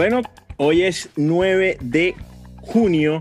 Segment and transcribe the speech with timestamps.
[0.00, 0.22] Bueno,
[0.56, 2.14] hoy es 9 de
[2.62, 3.20] junio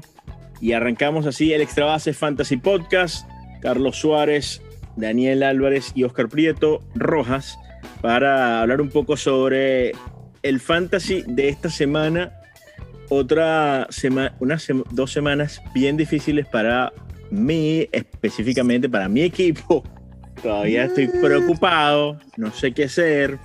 [0.61, 3.27] y arrancamos así el Extra Base Fantasy Podcast.
[3.61, 4.61] Carlos Suárez,
[4.95, 7.59] Daniel Álvarez y Oscar Prieto Rojas
[7.99, 9.91] para hablar un poco sobre
[10.41, 12.31] el fantasy de esta semana.
[13.09, 16.93] Otra semana, unas dos semanas bien difíciles para
[17.29, 19.83] mí, específicamente para mi equipo.
[20.41, 21.21] Todavía estoy Mm.
[21.21, 23.37] preocupado, no sé qué hacer.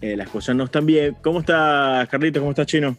[0.00, 1.16] Eh, las cosas no están bien.
[1.22, 2.40] ¿Cómo está Carlito?
[2.40, 2.96] ¿Cómo está Chino?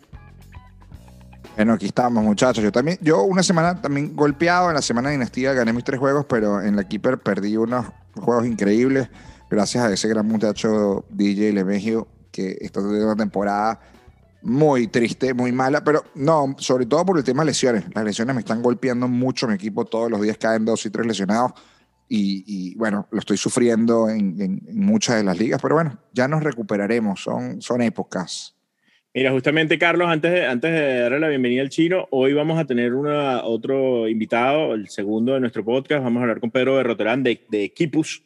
[1.55, 2.63] Bueno, aquí estamos, muchachos.
[2.63, 4.69] Yo también, yo una semana también golpeado.
[4.69, 7.87] En la semana de Dinastía gané mis tres juegos, pero en la Keeper perdí unos
[8.15, 9.09] juegos increíbles.
[9.49, 13.81] Gracias a ese gran muchacho DJ Lemegio, que está teniendo una temporada
[14.41, 15.83] muy triste, muy mala.
[15.83, 17.83] Pero no, sobre todo por el tema de lesiones.
[17.93, 19.47] Las lesiones me están golpeando mucho.
[19.47, 21.51] Mi equipo todos los días caen dos y tres lesionados.
[22.13, 25.61] Y, y, bueno, lo estoy sufriendo en, en- en muchas de las ligas.
[25.61, 27.21] Pero bueno, ya nos recuperaremos.
[27.23, 28.57] Son, son épocas.
[29.13, 32.65] Mira, justamente Carlos, antes de, antes de darle la bienvenida al chino, hoy vamos a
[32.65, 36.03] tener una, otro invitado, el segundo de nuestro podcast.
[36.03, 36.83] Vamos a hablar con Pedro de
[37.17, 38.23] de, de Kipus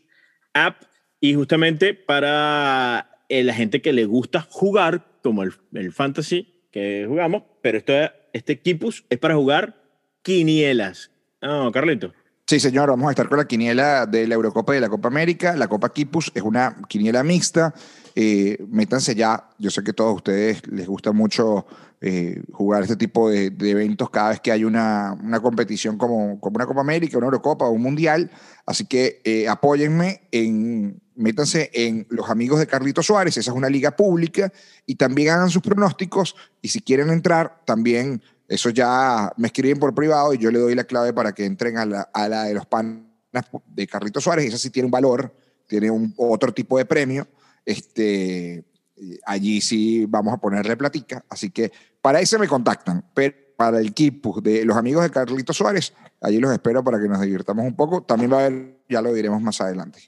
[0.53, 0.81] App.
[1.19, 7.43] Y justamente para la gente que le gusta jugar, como el, el Fantasy que jugamos,
[7.61, 7.93] pero esto,
[8.33, 9.75] este Kipus es para jugar
[10.23, 11.11] quinielas.
[11.41, 12.13] No, Carlito.
[12.47, 15.07] Sí, señor, vamos a estar con la quiniela de la Eurocopa y de la Copa
[15.07, 15.55] América.
[15.55, 17.73] La Copa Kipus es una quiniela mixta.
[18.13, 19.49] Eh, métanse ya.
[19.57, 21.65] Yo sé que a todos ustedes les gusta mucho
[22.01, 26.39] eh, jugar este tipo de, de eventos cada vez que hay una, una competición como,
[26.39, 28.29] como una Copa América, una Eurocopa o un Mundial.
[28.67, 31.01] Así que eh, apóyenme en.
[31.17, 34.51] Métanse en los amigos de Carlito Suárez, esa es una liga pública,
[34.85, 36.35] y también hagan sus pronósticos.
[36.61, 40.75] Y si quieren entrar, también eso ya me escriben por privado y yo le doy
[40.75, 43.01] la clave para que entren a la, de los panas
[43.67, 44.45] de Carlito Suárez.
[44.45, 45.33] Esa sí tiene un valor,
[45.67, 47.27] tiene un, otro tipo de premio.
[47.65, 48.63] Este,
[49.25, 51.25] allí sí vamos a ponerle platica.
[51.29, 53.03] Así que para eso me contactan.
[53.13, 57.07] Pero para el equipo de los amigos de Carlito Suárez, allí los espero para que
[57.07, 58.03] nos divirtamos un poco.
[58.03, 58.51] También va a
[58.87, 59.99] ya lo diremos más adelante.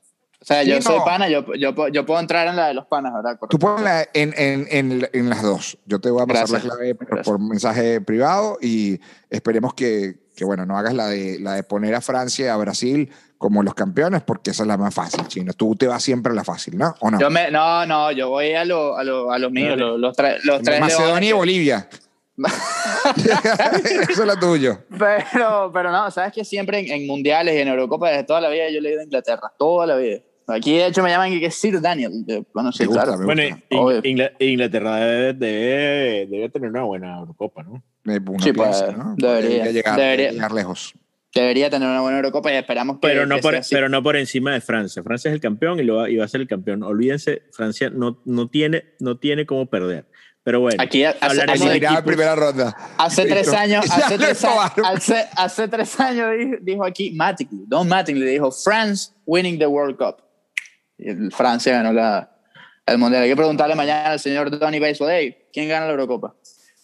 [0.50, 1.04] O sea, yo Sí, soy no.
[1.04, 3.38] pana, yo, yo, yo puedo entrar en la de los panas, ¿verdad?
[3.50, 3.60] Tú Correcto.
[3.60, 5.78] ponla en, en, en, en las dos.
[5.86, 6.64] Yo te voy a pasar Gracias.
[6.64, 8.98] la clave por, por mensaje privado y
[9.30, 12.56] esperemos que, que, bueno, no hagas la de, la de poner a Francia y a
[12.56, 15.52] Brasil como los campeones, porque esa es la más fácil, chino.
[15.52, 16.96] Tú te vas siempre a la fácil, ¿no?
[17.02, 17.20] ¿O no?
[17.20, 19.82] Yo me, no, no, yo voy a, lo, a, lo, a los míos, Dale.
[19.82, 21.90] los, los, tres- los tres Macedonia y Bolivia.
[24.10, 24.80] Eso es lo tuyo.
[24.98, 28.50] Pero, pero no, sabes que siempre en, en mundiales y en Eurocopa desde toda la
[28.50, 30.20] vida yo le he ido a Inglaterra, toda la vida.
[30.48, 32.12] Aquí de hecho me llaman que es Sir Daniel.
[32.54, 33.24] Bueno, sí, gusta, claro.
[33.26, 33.66] Bueno, gusta.
[33.70, 34.02] In- Obvio.
[34.04, 37.84] Ingla- Inglaterra debe, debe, debe tener una buena Eurocopa, ¿no?
[38.04, 39.16] Me- uno Sí, pues, piensa, ¿no?
[39.18, 40.32] debería, llegar, debería.
[40.32, 40.94] llegar lejos.
[41.36, 43.76] Debería tener una buena Eurocopa y esperamos que, Pero no, que por, sea así.
[43.76, 45.04] pero no por encima de Francia.
[45.04, 46.82] Francia es el campeón y, lo va, y va a ser el campeón.
[46.82, 50.06] Olvídense, Francia no, no, tiene, no tiene cómo perder.
[50.44, 52.74] Pero bueno, Aquí hace- hablaremos de primera ronda.
[52.98, 58.26] Hace tres años, hace tres, hace, hace tres años dijo, dijo aquí Mattingly, Don Mattingly
[58.26, 60.24] dijo France winning the World Cup.
[60.98, 62.32] El Francia ganó la,
[62.86, 63.24] el Mundial.
[63.24, 66.36] Hay que preguntarle mañana al señor Donny Baseball, hey, ¿quién gana la Eurocopa?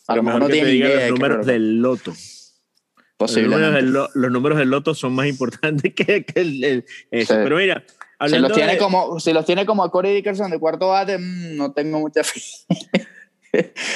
[0.07, 1.01] A lo mejor mejor no tiene idea.
[1.09, 2.11] los números del loto.
[2.11, 3.75] Los números Posiblemente.
[3.75, 7.33] del, los números del loto son más importantes que, que el, el- eso.
[7.33, 7.39] Sí.
[7.43, 7.83] Pero mira,
[8.27, 11.17] Si los, tiene de- como, si los tiene como a Corey Dickerson de cuarto bate,
[11.17, 12.41] mm, no tengo mucha fe.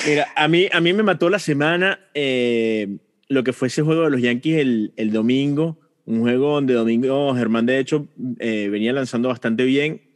[0.07, 2.97] Mira, a mí, a mí me mató la semana eh,
[3.27, 5.79] lo que fue ese juego de los Yankees el, el domingo.
[6.05, 8.07] Un juego donde Domingo Germán, de hecho,
[8.39, 10.06] eh, venía lanzando bastante bien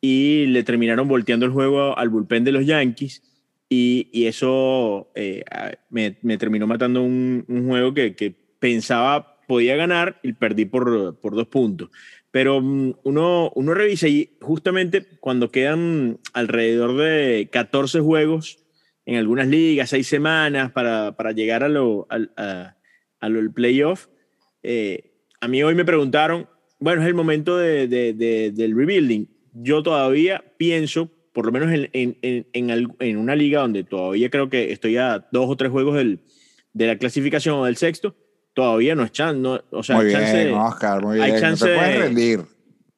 [0.00, 3.22] y le terminaron volteando el juego al bullpen de los Yankees.
[3.70, 5.44] Y, y eso eh,
[5.90, 11.18] me, me terminó matando un, un juego que, que pensaba podía ganar y perdí por,
[11.20, 11.90] por dos puntos.
[12.30, 18.58] Pero mm, uno, uno revisa y justamente cuando quedan alrededor de 14 juegos
[19.06, 22.76] en algunas ligas, seis semanas para, para llegar a lo, al- a,
[23.54, 24.06] playoff,
[24.62, 26.46] eh, a mí hoy me preguntaron,
[26.78, 29.26] bueno, es el momento de, de- de- del rebuilding.
[29.60, 33.84] Yo todavía pienso, por lo menos en, en, en, en al- en una liga donde
[33.84, 36.20] todavía creo que estoy a dos o tres juegos del,
[36.72, 38.14] de la clasificación o del sexto,
[38.54, 39.40] todavía no es chance.
[39.40, 41.40] No, o sea, muy hay bien, chance, Oscar, muy hay bien.
[41.42, 42.40] chance no te puedes de- rendir.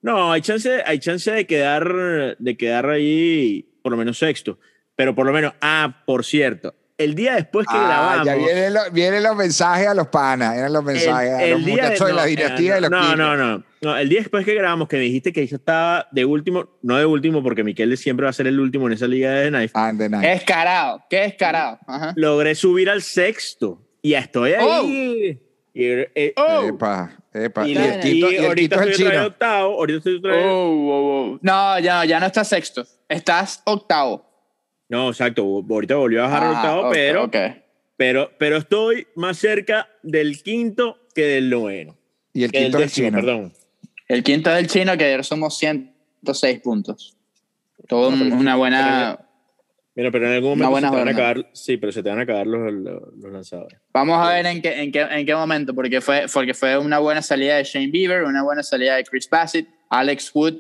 [0.02, 4.58] no, hay chance, hay chance de quedar, de quedar ahí por lo menos sexto.
[4.96, 6.74] Pero por lo menos, ah, por cierto,
[7.04, 8.26] el día después que Ah, grabamos.
[8.26, 12.06] ya vienen los, vienen los mensajes a los panas, vienen los mensajes a los muchachos
[12.06, 13.96] de, no, la eh, dinastía de los no, no, no, no.
[13.96, 17.06] El día después que grabamos, que me dijiste que yo estaba de último, no de
[17.06, 19.72] último, porque Miquel siempre va a ser el último en esa liga de Knife.
[19.74, 20.22] Ah, de night.
[20.22, 21.78] Qué descarado, qué descarado.
[21.86, 22.12] Ajá.
[22.16, 25.40] Logré subir al sexto y ya estoy ahí.
[25.72, 26.64] Y, eh, Oh.
[26.68, 27.66] Epa, epa.
[27.66, 29.26] y, Y, el Tito, y y el ahorita el estoy otra vez chino.
[29.28, 29.74] octavo.
[29.78, 30.44] Ahorita estoy otra vez.
[30.46, 31.38] Oh, oh, oh.
[31.42, 32.84] No, ya, ya no estás sexto.
[33.08, 34.29] Estás octavo.
[34.90, 35.42] No, exacto.
[35.70, 37.36] Ahorita volvió a bajar Ah, octavo, ok, pero, ok.
[37.96, 41.96] pero, pero estoy más cerca del quinto que del noveno.
[42.34, 43.18] Y el del quinto es décimo, chino.
[43.20, 43.52] perdón.
[44.08, 47.16] El quinto es el chino, que ayer somos 106 puntos.
[47.88, 49.18] Todo No, una buena.
[49.94, 52.18] Mira, pero en algún momento se te van a acabar, sí, pero se te van
[52.20, 53.78] a acabar los, los, los lanzadores.
[53.92, 56.98] Vamos a ver en qué, en qué, en qué momento, porque fue, porque fue una
[57.00, 60.54] buena salida de Shane Bieber, una buena salida de Chris Bassett, Alex Wood,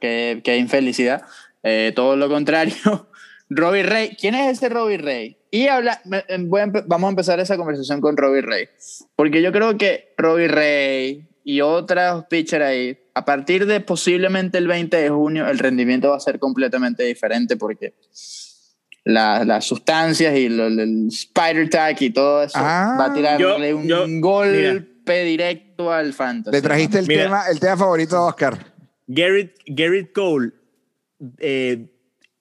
[0.00, 1.22] que, que infelicidad.
[1.62, 2.74] Eh, todo lo contrario.
[3.50, 5.36] Robbie Ray, ¿quién es ese Robbie Ray?
[5.50, 8.68] Y habla, eh, voy a vamos a empezar esa conversación con Robbie Ray,
[9.16, 14.68] porque yo creo que Robbie Ray y otros pitchers ahí, a partir de posiblemente el
[14.68, 17.94] 20 de junio, el rendimiento va a ser completamente diferente porque
[19.04, 22.96] la- las sustancias y lo- el spider tag y todo eso Ah.
[23.00, 26.54] va a tirarle Yo- un yo- golpe directo al fantasy.
[26.54, 27.22] Le trajiste el Mira.
[27.24, 28.58] tema, el tema favorito de Oscar.
[29.06, 30.50] Garrett, Garrett Cole,
[31.38, 31.86] eh,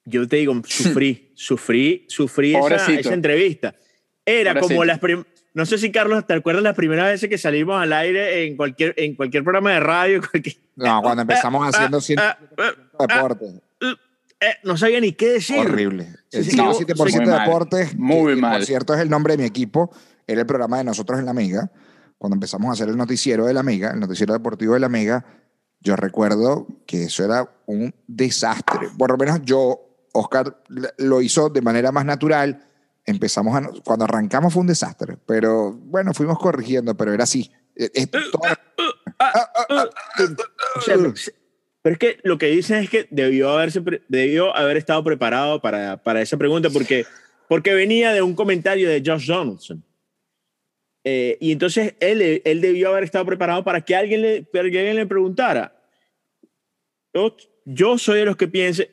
[0.05, 3.75] yo te digo, sufrí, sufrí, sufrí esa, esa entrevista.
[4.25, 4.67] Era Pobrecito.
[4.75, 7.91] como las prim- no sé si Carlos te acuerdas las primeras veces que salimos al
[7.93, 12.01] aire en cualquier, en cualquier programa de radio, cualquier- No, cuando empezamos Ah, haciendo ah,
[12.01, 12.37] 100 ah,
[12.99, 13.53] ah, deportes.
[14.39, 15.57] eh, no sabía ni qué decir.
[15.59, 16.07] Horrible.
[16.31, 17.45] El Sí, sí, 107% muy de mal.
[17.45, 18.57] deportes, Muy que, mal.
[18.57, 19.91] por cierto es el nombre de mi equipo,
[20.27, 21.71] era el programa de nosotros en la Mega.
[22.19, 25.25] Cuando empezamos a hacer el noticiero de la Mega, el noticiero deportivo de la Mega,
[25.79, 28.89] yo recuerdo que eso era un desastre.
[28.97, 29.79] Por lo menos yo,
[30.13, 30.61] Oscar
[30.97, 32.63] lo hizo de manera más natural.
[33.05, 37.51] Empezamos a, cuando arrancamos fue un desastre, pero bueno, fuimos corrigiendo, pero era así.
[37.75, 38.59] Es- toda-
[40.75, 40.95] O sea,
[41.81, 46.01] pero es que lo que dicen es que debió, haberse, debió haber estado preparado para,
[46.03, 47.05] para esa pregunta porque,
[47.47, 49.83] porque venía de un comentario de Josh Donaldson.
[51.09, 54.97] Eh, y entonces él, él debió haber estado preparado para que alguien le, que alguien
[54.97, 55.81] le preguntara.
[57.63, 58.91] Yo, soy de los que piense,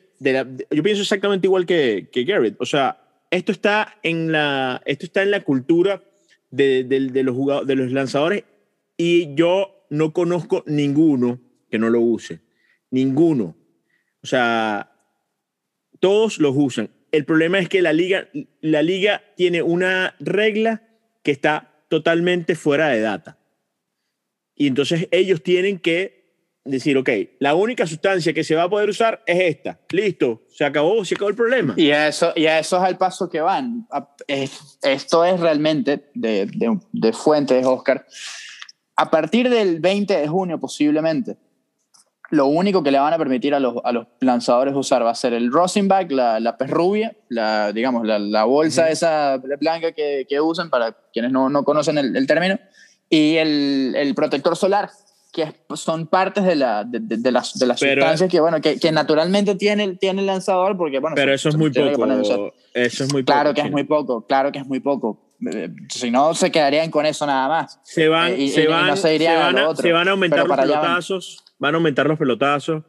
[0.71, 2.55] yo pienso exactamente igual que, que Garrett.
[2.59, 3.01] O sea,
[3.31, 6.01] esto está en la, esto está en la cultura
[6.51, 8.45] de- de los jugadores, de los lanzadores
[8.95, 12.39] y yo no conozco ninguno que no lo use.
[12.91, 13.57] Ninguno.
[14.23, 14.89] O sea,
[15.99, 16.91] todos los usan.
[17.11, 18.29] El problema es que la liga,
[18.61, 20.81] la liga tiene una regla
[21.21, 23.37] que está totalmente fuera de data.
[24.55, 26.25] Y entonces ellos tienen que
[26.63, 27.09] decir, ok,
[27.39, 29.79] la única sustancia que se va a poder usar es esta.
[29.89, 31.73] Listo, se acabó, se acabó el problema.
[31.77, 33.87] Y a eso, y a eso es al paso que van.
[34.27, 38.05] Esto es realmente de, de, de fuentes, Oscar.
[38.95, 41.37] A partir del 20 de junio, posiblemente,
[42.31, 45.15] lo único que le van a permitir a los, a los lanzadores usar va a
[45.15, 50.25] ser el Rosenbach, la, la pez rubia, la, digamos, la, la bolsa esa blanca que,
[50.27, 52.57] que usan para quienes no, no conocen el, el término,
[53.09, 54.89] y el, el protector solar,
[55.31, 58.61] que son partes de, la, de, de- de las, de las Pero- sustancias que, bueno,
[58.61, 61.71] que, que naturalmente tiene, el- tiene el lanzador, porque, bueno, Pero se- eso es muy
[61.71, 62.05] poco.
[62.73, 65.21] Eso es muy Claro poco, que es muy poco, claro que es muy poco.
[65.53, 67.79] Eh, Si no, se quedarían con eso nada más.
[67.83, 72.17] se van, Eh, se van, se van a, aumentar los pelotazos, van a aumentar los
[72.19, 72.83] pelotazos,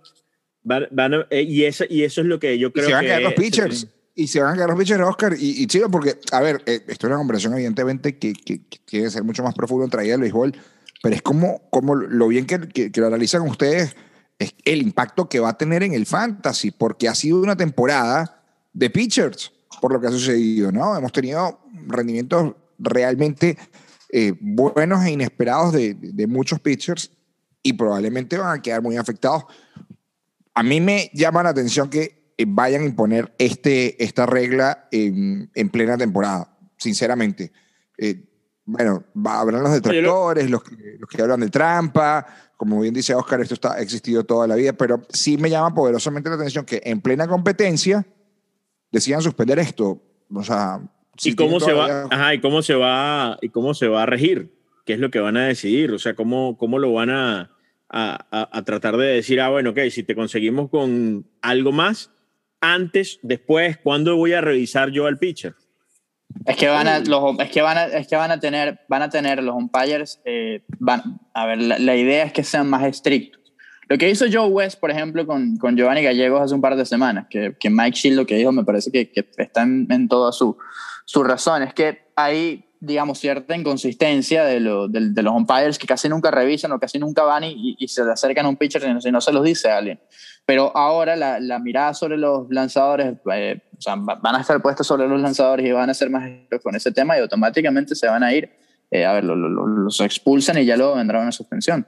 [0.62, 2.98] van, van a- eh, y, esa, y eso es lo que yo creo se van
[2.98, 3.06] a que...
[3.08, 3.86] quedar los pitchers.
[4.18, 5.34] Y se van a quedar los pitchers, Oscar.
[5.38, 8.78] Y, y chido, porque, a ver, eh, esto es una conversación evidentemente que, que, que
[8.86, 10.54] tiene que ser mucho más profundo en traída del béisbol,
[11.02, 13.94] pero es como, como lo bien que, que, que lo analizan ustedes,
[14.38, 18.43] es el impacto que va a tener en el fantasy, porque ha sido una temporada
[18.72, 20.96] de pitchers, por lo que ha sucedido, ¿no?
[20.96, 23.58] Hemos tenido rendimientos realmente
[24.10, 27.10] eh, buenos e inesperados de, de muchos pitchers
[27.67, 29.44] y probablemente van a quedar muy afectados
[30.56, 35.51] a mí me llama la atención que eh, vayan a imponer este, esta regla en,
[35.55, 37.53] en plena temporada, sinceramente.
[37.99, 38.25] Eh,
[38.65, 43.43] bueno, habrán los detractores, los que, los que hablan de trampa, como bien dice Oscar,
[43.43, 46.81] esto está, ha existido toda la vida, pero sí me llama poderosamente la atención que
[46.85, 48.06] en plena competencia
[48.91, 50.03] decidan suspender esto.
[50.35, 50.81] O sea,
[51.19, 52.08] si ¿Y cómo se va?
[52.11, 54.56] Ajá, y cómo se va y cómo se va a regir?
[54.87, 55.93] ¿Qué es lo que van a decidir?
[55.93, 57.56] O sea, cómo, cómo lo van a,
[57.88, 62.10] a, a- a tratar de decir, ah, bueno, ok, si te conseguimos con algo más,
[62.60, 65.55] antes, después, ¿cuándo voy a revisar yo al pitcher?
[66.44, 69.02] Es que van a, los, es que van a, es que van a tener, van
[69.02, 72.84] a tener los umpires, eh, van, a ver, la, la idea es que sean más
[72.84, 73.40] estrictos.
[73.88, 76.84] Lo que hizo Joe West, por ejemplo, con, con Giovanni Gallegos hace un par de
[76.84, 80.08] semanas, que, que Mike Shield lo que dijo me parece que, que está en, en
[80.08, 80.58] toda su,
[81.05, 85.86] su razón, es que hay, digamos, cierta inconsistencia de, lo, de, de los umpires que
[85.86, 88.82] casi nunca revisan o casi nunca van y, y se le acercan a un pitcher
[88.84, 90.00] y no, si no se los dice a alguien.
[90.44, 94.60] Pero ahora la, la mirada sobre los lanzadores, eh, o sea, va- van a estar
[94.62, 96.30] puestos sobre los lanzadores y van a ser más
[96.62, 98.50] con ese tema y automáticamente se van a ir,
[98.90, 101.86] eh, a ver, lo- lo- lo- los expulsan y ya luego vendrá una suspensión.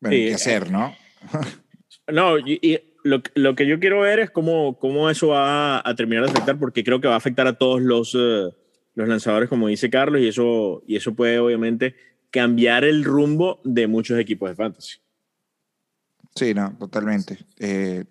[0.00, 0.94] Bueno, Sí, ¿qué hacer, no?
[2.10, 5.94] No, y, y lo, lo, que yo quiero ver es cómo, cómo eso va a
[5.94, 8.52] terminar de afectar, porque creo que va a afectar a todos los, uh,
[8.94, 11.94] los lanzadores, como dice Carlos, y eso, y eso puede obviamente
[12.30, 14.98] cambiar el rumbo de muchos equipos de fantasy.
[16.34, 17.38] Sí, no, totalmente.
[17.58, 18.04] Eh,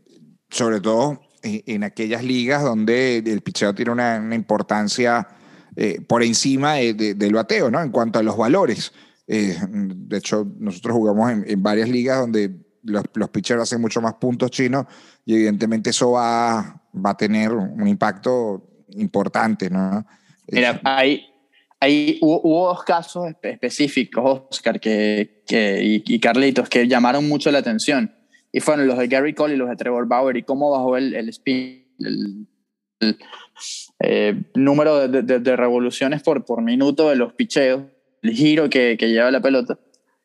[0.49, 5.27] sobre todo en, aquellas ligas donde el picheo tiene una, importancia
[5.75, 7.31] eh, por encima de, de,
[7.71, 7.81] ¿no?
[7.81, 8.91] En cuanto a los valores.
[9.27, 14.15] Eh, de hecho, nosotros jugamos en varias ligas donde los, los, pitchers hacen mucho más
[14.15, 14.85] puntos chinos
[15.25, 20.05] y evidentemente eso va, va a tener un impacto importante, ¿no?
[20.49, 21.25] Mira, hay,
[21.79, 27.51] hay, hubo, hubo, dos casos específicos, Oscar que, que, y, y, Carlitos, que llamaron mucho
[27.51, 28.13] la atención.
[28.51, 31.13] Y fueron los de Gary Cole y los de Trevor Bauer y cómo bajó el,
[31.13, 32.47] el spin, el,
[33.01, 33.17] el
[33.99, 37.83] eh, número de, de, de, revoluciones por, por minuto de los picheos,
[38.21, 39.77] el giro que, que lleva la pelota.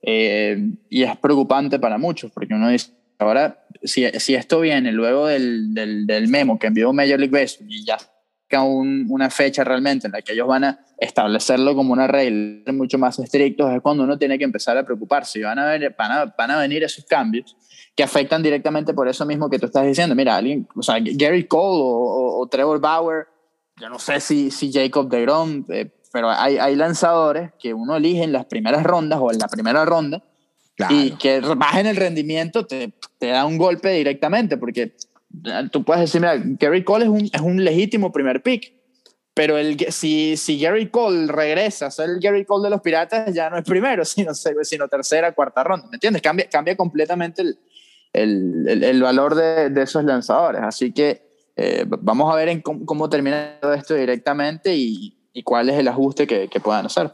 [0.02, 0.58] Eh,
[0.90, 5.72] y es preocupante para muchos, porque uno dice, ahora, si, si esto viene luego del,
[5.72, 7.98] del, del, memo que envió Major League Baseball y ya
[8.60, 12.98] un, una fecha realmente en la que ellos van a establecerlo como una regla mucho
[12.98, 16.12] más estrictos, es cuando uno tiene que empezar a preocuparse y van a, ver, van
[16.12, 17.56] a, van a venir esos cambios
[17.94, 20.14] que afectan directamente por eso mismo que tú estás diciendo.
[20.14, 23.26] Mira, alguien, o sea, Gary Cole o, o, o Trevor Bauer,
[23.80, 28.22] yo no sé si, si Jacob DeGrom, eh, pero hay, hay lanzadores que uno elige
[28.22, 30.22] en las primeras rondas o en la primera ronda
[30.76, 30.94] claro.
[30.94, 34.94] y que bajen el rendimiento, te, te da un golpe directamente, porque
[35.70, 38.74] tú puedes decir, mira, Gary Cole es un, es un legítimo primer pick,
[39.34, 43.32] pero el, si, si Gary Cole regresa a ser el Gary Cole de los Piratas,
[43.32, 46.20] ya no es primero, sino, sino tercera, cuarta ronda, ¿me entiendes?
[46.22, 47.58] Cambia, cambia completamente el,
[48.12, 50.60] el, el, el valor de, de, esos lanzadores.
[50.62, 55.42] Así que eh, vamos a ver en cómo, cómo, termina todo esto directamente y, y
[55.42, 57.10] cuál es el ajuste que, que, puedan hacer.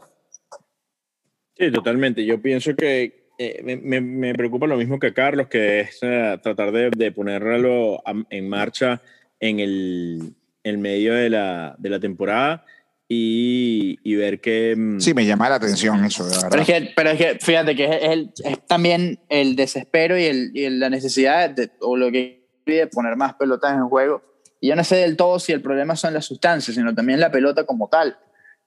[1.57, 2.25] Sí, totalmente.
[2.25, 6.71] Yo pienso que eh, me, me, preocupa lo mismo que Carlos, que es uh, tratar
[6.71, 9.01] de, de, ponerlo en marcha
[9.39, 10.33] en el,
[10.63, 12.65] el medio de la, de la temporada
[13.07, 14.75] y, y, ver que...
[14.77, 16.49] Mm, Sí, me llama la atención eso, de verdad.
[16.51, 20.25] Pero es que, pero es que fíjate que es, el, es también el desespero y,
[20.25, 24.28] el, y la necesidad de, o lo que pide poner más pelotas en juego.
[24.61, 27.65] Yo no sé del todo si el problema son las sustancias, sino también la pelota
[27.65, 28.17] como tal.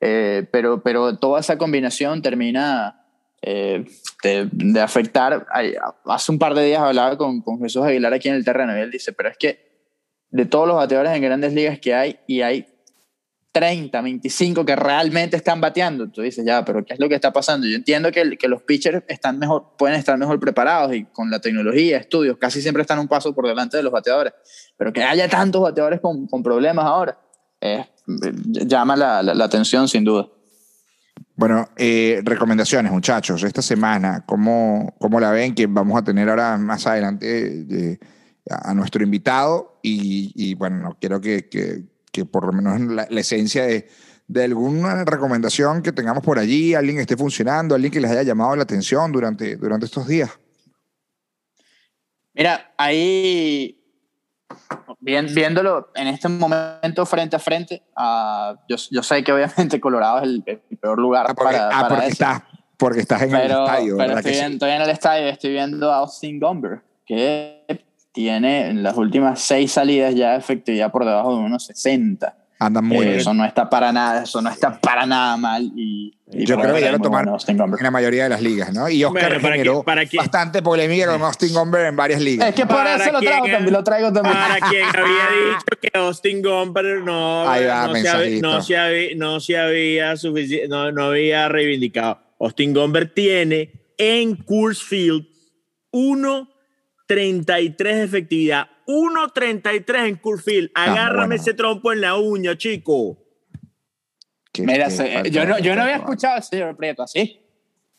[0.00, 3.04] Eh, pero, pero toda esa combinación termina
[3.42, 3.84] eh,
[4.22, 5.46] de, afectar.
[6.04, 8.90] Hace un par de días hablaba con, con, Jesús Aguilar aquí en el terreno él
[8.90, 9.72] dice, pero es que
[10.30, 12.72] de todos los bateadores en grandes ligas que hay, y hay
[13.52, 17.32] 30, 25 que realmente están bateando, tú dices, ya, pero ¿qué es lo que está
[17.32, 17.66] pasando?
[17.66, 21.38] Yo entiendo que, que los pitchers están mejor, pueden estar mejor preparados y con la
[21.38, 24.32] tecnología, estudios, casi siempre están un paso por delante de los bateadores,
[24.78, 27.18] pero que haya tantos bateadores con, con problemas ahora,
[27.61, 30.28] eh, llama la, la, la atención sin duda.
[31.37, 35.54] Bueno, eh, recomendaciones, muchachos, esta semana, ¿cómo, ¿cómo, la ven?
[35.54, 37.99] Que vamos a tener ahora más adelante de,
[38.49, 43.07] a nuestro invitado y, y bueno, no quiero que, que, que, por lo menos la,
[43.09, 43.88] la esencia de,
[44.28, 48.23] de, alguna recomendación que tengamos por allí, alguien que esté funcionando, alguien que les haya
[48.23, 50.31] llamado la atención durante, durante estos días.
[52.35, 53.78] Mira, ahí
[55.00, 60.25] viéndolo en este momento frente a frente, uh, yo, yo, sé que obviamente Colorado es
[60.25, 62.12] el, el peor lugar ah, porque, para, ah, para porque eso.
[62.12, 62.42] Estás,
[62.76, 63.97] porque estás en pero, el estadio.
[63.97, 64.52] Pero estoy, en, sí?
[64.54, 69.73] estoy, en, el estadio, estoy viendo a Austin Gomber, que tiene en las últimas seis
[69.73, 72.37] salidas ya efectividad por debajo de unos 60.
[72.59, 73.21] Anda muy eh, bien.
[73.21, 75.73] Eso no está para nada, eso no está para nada mal.
[75.75, 78.73] Y, y Yo creo que ya lo tomaron bueno, en la mayoría de las ligas,
[78.73, 78.88] ¿no?
[78.88, 82.50] Y Oscar bueno, generó bastante polémica con Austin Gomber en varias ligas.
[82.50, 84.37] Es que por eso lo traigo, también, lo traigo también.
[84.37, 89.16] Para quien había dicho que Austin Gomber no, va, no, se había, no, se había,
[89.16, 90.14] no, se había,
[90.69, 92.21] no, no había reivindicado.
[92.38, 95.26] Austin Gomber tiene en Coors Field
[97.16, 98.66] 1.33 de efectividad.
[98.87, 100.71] 1.33 en Curfield.
[100.75, 101.35] Agárrame ah, bueno.
[101.35, 103.19] ese trompo en la uña, chico.
[104.52, 107.40] ¿Qué, Mira, qué yo, no, yo no había escuchado al señor Prieto así.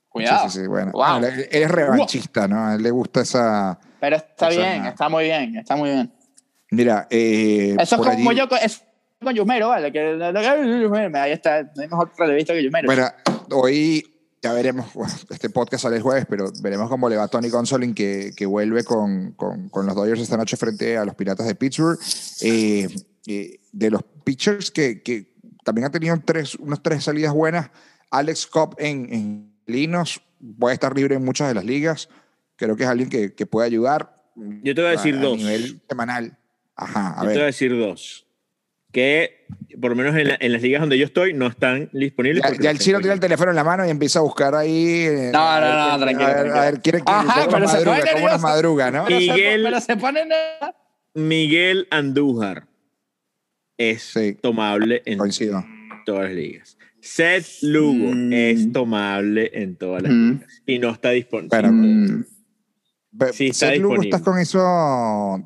[0.09, 0.49] Cuidado.
[0.49, 0.91] Sí, sí, sí, bueno.
[0.91, 1.23] Wow.
[1.23, 2.67] Él es revanchista, ¿no?
[2.67, 3.79] A él le gusta esa.
[3.99, 6.13] Pero está esa, bien, está muy bien, está muy bien.
[6.69, 8.39] Mira, eh, eso es como allí...
[8.39, 8.83] yo es
[9.23, 9.91] con Yumero, ¿vale?
[9.91, 9.99] Que,
[11.15, 12.85] ahí está, no hay mejor relevista que Yumero.
[12.85, 13.07] Bueno,
[13.51, 14.12] hoy
[14.43, 14.87] ya veremos,
[15.29, 18.83] este podcast sale el jueves, pero veremos cómo le va Tony Gonsolin, que, que vuelve
[18.83, 21.97] con, con, con, los Dodgers esta noche frente a los Piratas de Pittsburgh.
[22.41, 22.89] Eh,
[23.25, 25.33] eh, de los pitchers que, que,
[25.63, 27.71] también ha tenido tres, unas tres salidas buenas,
[28.11, 30.21] Alex Cobb en, en Linos
[30.59, 32.09] puede estar libre en muchas de las ligas.
[32.57, 34.13] Creo que es alguien que, que puede ayudar.
[34.35, 35.35] Yo te voy a decir a, dos.
[35.35, 36.37] A nivel semanal.
[36.75, 37.33] Ajá, a Yo ver.
[37.33, 38.22] te voy a decir dos
[38.93, 39.43] que
[39.81, 42.43] por lo menos en, la, en, las ligas donde yo estoy no están disponibles.
[42.43, 45.05] Ya, ya el chino tiene el teléfono en la mano y empieza a buscar ahí.
[45.07, 46.29] Eh, No, no, no, tranquilo.
[46.29, 49.05] A ver, a ver quiere que Ajá, pero madruga, se pone cómo nos madruga, ¿no?
[49.07, 50.21] Miguel, pero se pone
[51.15, 52.67] Miguel Andújar
[53.77, 54.37] es Sí.
[54.41, 55.65] tomable en Coincido.
[56.05, 56.77] todas las ligas.
[57.01, 58.31] Seth Lugo Mm.
[58.33, 60.31] es tomable en todas las Mm.
[60.33, 61.49] ligas y no está disponible.
[61.51, 62.25] Pero- Mm,
[63.31, 64.59] Sí, está Seth Lugo, estás con eso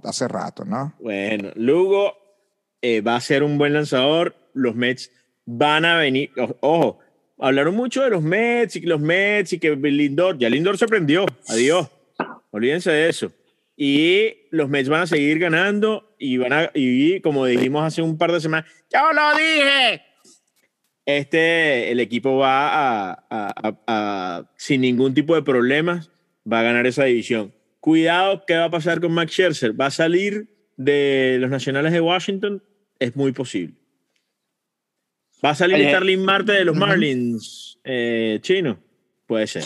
[0.04, 0.94] hace rato, ¿no?
[1.00, 2.14] Bueno, Lugo
[2.82, 4.36] eh, va a ser un buen lanzador.
[4.54, 5.12] Los Mets
[5.46, 6.32] van a venir.
[6.62, 7.00] Ojo,
[7.40, 10.38] hablaron mucho de los Mets y los Mets y que Lindor.
[10.38, 11.26] Ya Lindor se prendió.
[11.48, 11.88] Adiós.
[12.52, 13.32] Olvídense de eso.
[13.76, 18.18] Y los Mets van a seguir ganando y van a, y como dijimos hace un
[18.18, 20.02] par de semanas, ¡Yo lo dije!
[21.06, 26.12] Este, el equipo va a- sin ningún tipo de problemas,
[26.52, 27.54] va a ganar esa división.
[27.80, 29.80] Cuidado, ¿qué va a pasar con Max Scherzer?
[29.80, 32.62] ¿Va a salir de los Nacionales de Washington?
[33.00, 33.74] Es muy posible.
[35.44, 36.76] ¿Va a salir Oye, Starling Marte de los.
[36.76, 38.78] Marlins, eh, chino?
[39.28, 39.64] Puede ser.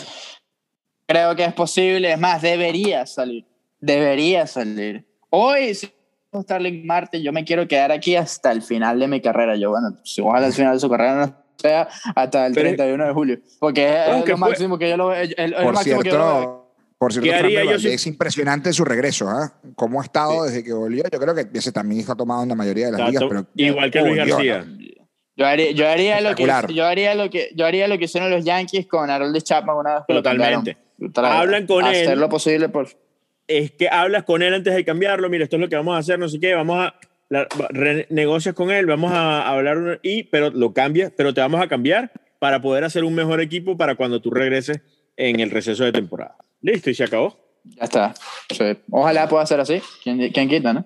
[1.06, 3.44] creo que es posible, es más, debería salir.
[3.80, 5.04] Debería salir.
[5.30, 5.90] Hoy, si
[6.34, 9.56] Starling Marte, yo me quiero quedar aquí hasta el final de mi carrera.
[9.56, 13.06] Yo, bueno, si ojalá el final de su carrera no sea hasta el Pero- 31
[13.06, 15.22] de julio, porque es lo fue- máximo que yo lo veo.
[15.22, 16.61] el- el Por máximo que yo lo veo.
[17.02, 19.52] Por cierto ¿Qué haría Fran si- es impresionante su regreso, ¿ah?
[19.74, 21.02] Cómo ha estado desde que volvió.
[21.12, 23.90] Yo creo que ese también está tomado en la mayoría de las ligas, pero igual
[23.90, 24.64] que Luis volvió, García.
[24.64, 24.78] ¿no?
[25.34, 28.30] Yo haría, yo haría lo que yo haría lo que yo haría lo que hicieron
[28.30, 30.76] los Yankees con Harold Chapman una vez que Totalmente.
[30.98, 31.40] lo cambiaron.
[31.40, 32.20] Hablan con hacer él.
[32.20, 32.86] lo posible por
[33.48, 35.98] es que hablas con él antes de cambiarlo, mira, esto es lo que vamos a
[35.98, 36.94] hacer, no sé qué, vamos a
[37.30, 41.60] la- re- negocias con él, vamos a, hablar y pero lo cambias, pero te vamos
[41.60, 44.82] a cambiar para poder hacer un mejor equipo para cuando tú regreses
[45.16, 46.36] en el receso de temporada.
[46.62, 47.36] Listo, y se acabó.
[47.64, 48.14] ya está.
[48.50, 48.76] Sí.
[48.90, 49.82] Ojalá pueda ser así.
[50.02, 50.84] ¿Quién, quién quita, no?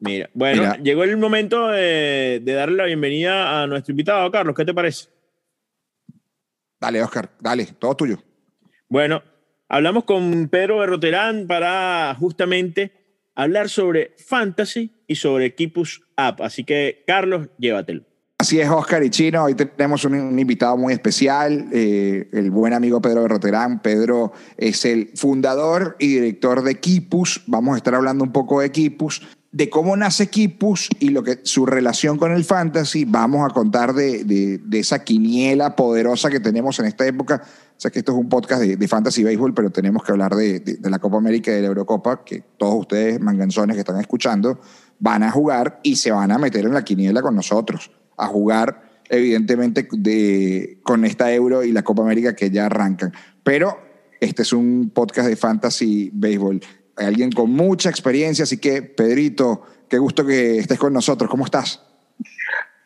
[0.00, 0.76] Mira, bueno, Mira.
[0.76, 5.08] llegó el momento de, de darle la bienvenida a nuestro invitado, Carlos, ¿qué te parece?
[6.80, 8.18] Dale, Oscar, dale, todo tuyo.
[8.88, 9.22] Bueno,
[9.68, 12.92] hablamos con Pedro Berroterán para justamente
[13.34, 16.40] hablar sobre fantasy y sobre equipos app.
[16.42, 18.04] Así que, Carlos, llévatelo.
[18.40, 19.42] Así es, Oscar y Chino.
[19.42, 23.82] Hoy tenemos un, invitado muy especial, eh, el buen amigo Pedro Berroterán.
[23.82, 27.42] Pedro es el fundador y director de Kipus.
[27.48, 31.40] Vamos a estar hablando un poco de Kipus, de cómo nace Kipus y lo que,
[31.42, 33.04] su relación con el fantasy.
[33.04, 37.42] Vamos a contar de, de- esa quiniela poderosa que tenemos en esta época.
[37.44, 40.60] O sea que esto es un podcast de, fantasy béisbol, pero tenemos que hablar de,
[40.60, 43.98] de- de la Copa América y de la Eurocopa, que todos ustedes, manganzones que están
[43.98, 44.60] escuchando,
[45.00, 48.82] van a jugar y se van a meter en la quiniela con nosotros, a jugar
[49.08, 53.12] evidentemente de, con esta Euro y la Copa América que ya arrancan.
[53.42, 53.78] Pero
[54.20, 56.60] este es un podcast de fantasy béisbol.
[56.96, 61.30] Alguien con mucha experiencia, así que Pedrito, qué gusto que estés con nosotros.
[61.30, 61.87] ¿Cómo estás?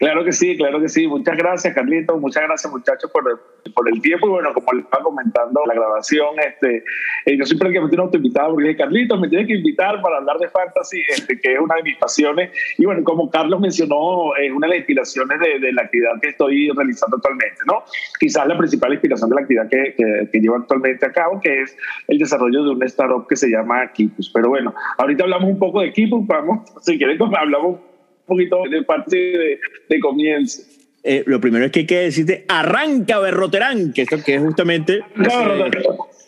[0.03, 1.07] Claro que sí, claro que sí.
[1.07, 2.21] Muchas gracias, Carlitos.
[2.21, 4.27] Muchas gracias, muchachos, por el, por el tiempo.
[4.27, 6.83] Y bueno, como les estaba comentando la grabación, este,
[7.25, 10.17] eh, yo siempre que me tiene autoinvitado, porque dije, Carlitos, me tienes que invitar para
[10.17, 12.51] hablar de fantasy, este, que es una de mis pasiones.
[12.79, 16.31] Y bueno, como Carlos mencionó, es una de las inspiraciones de, de la actividad que
[16.31, 17.85] estoy realizando actualmente, ¿no?
[18.19, 21.63] Quizás la principal inspiración de la actividad que, que, que llevo actualmente a cabo, que
[21.63, 21.77] es
[22.09, 24.33] el desarrollo de una startup que se llama Kipus.
[24.35, 27.92] Pero bueno, ahorita hablamos un poco de Kipus, vamos, si quieren, hablamos un
[28.33, 30.63] poquito de parte de, de comienzo.
[31.05, 35.01] Eh, lo primero es que hay que decirte, arranca Berroterán, que esto que es justamente...
[35.17, 35.71] No, no, no.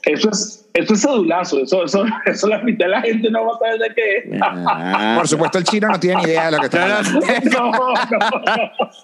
[0.04, 3.52] Eso es, eso es sedulazo, eso, eso, eso la mitad de la gente no va
[3.54, 4.40] a saber de qué es.
[4.42, 7.20] Ah, Por supuesto, el chino no tiene ni idea de lo que está hablando.
[7.44, 7.94] No, no,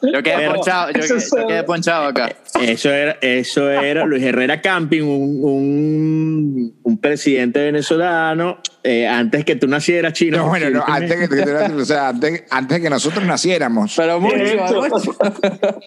[0.03, 0.13] no.
[0.13, 2.33] Yo quedé ponchado, yo, es- yo quedé ponchado acá.
[2.61, 9.55] Eso era, eso era Luis Herrera Camping, un, un, un presidente venezolano, eh, antes que
[9.57, 10.39] tú nacieras, chino.
[10.39, 13.95] No, bueno, no, antes, que, que- o sea, antes, antes de que nosotros naciéramos.
[13.97, 14.83] Pero mucho, Eso.
[14.83, 15.17] mucho.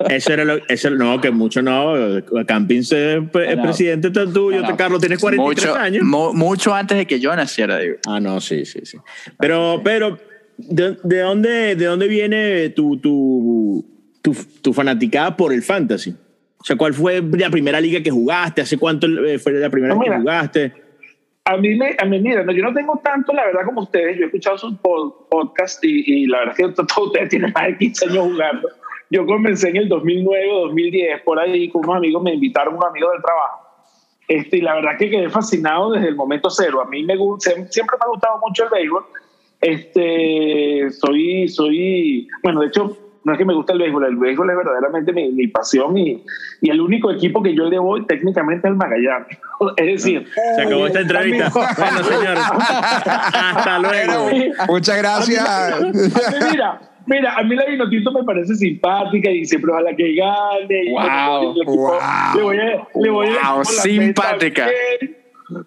[0.10, 1.93] Eso era lo, eso, no, que mucho no.
[2.48, 3.63] Camping es No.
[3.63, 4.62] presidente tan tuyo.
[4.78, 6.04] Carlos, tienes 43 mucho, años.
[6.04, 7.98] mucho antes de que yo naciera, digo.
[8.08, 8.98] Ah, no, sí, sí, sí.
[9.40, 10.18] Pero, pero,
[10.58, 13.86] ¿de, de dónde, ¿de dónde viene tu, tu,
[14.22, 16.16] tu, tu fanaticada por el fantasy?
[16.58, 18.62] O sea, ¿cuál fue la primera liga que jugaste?
[18.62, 20.74] ¿Hace cuánto eh, fue la primera No, que jugaste?
[21.46, 24.16] A mí, me, a mí mira, no, yo no tengo tanto, la verdad, como ustedes.
[24.18, 27.52] Yo he escuchado sus pod- podcasts y, y la verdad es que todos ustedes tienen
[27.54, 28.70] más de 15 años jugando.
[29.10, 32.86] Yo comencé en el 2009 o 2010, por ahí, con unos amigos, me invitaron unos
[32.90, 33.62] amigos del trabajo.
[34.34, 36.82] Este, y la verdad que quedé fascinado desde el momento cero.
[36.82, 39.04] A mí me gusta, siempre me ha gustado mucho el béisbol.
[39.62, 44.50] Este, soy, soy, bueno, de hecho, no es que me gusta el béisbol, el béisbol
[44.50, 46.24] es verdaderamente mi, mi pasión y,
[46.62, 49.38] y el único equipo que yo le voy técnicamente es el Magallanes.
[49.78, 51.50] Es decir, Se acabó esta entrevista.
[51.54, 52.43] Bueno, señores,
[53.06, 54.30] hasta luego.
[54.67, 55.48] Muchas gracias.
[55.48, 55.91] A mí,
[56.52, 60.92] mira, mira, a mí la Vinotinto me parece simpática y siempre ojalá que gane.
[60.92, 64.68] Wow, wow, le voy a, le voy a wow, la simpática.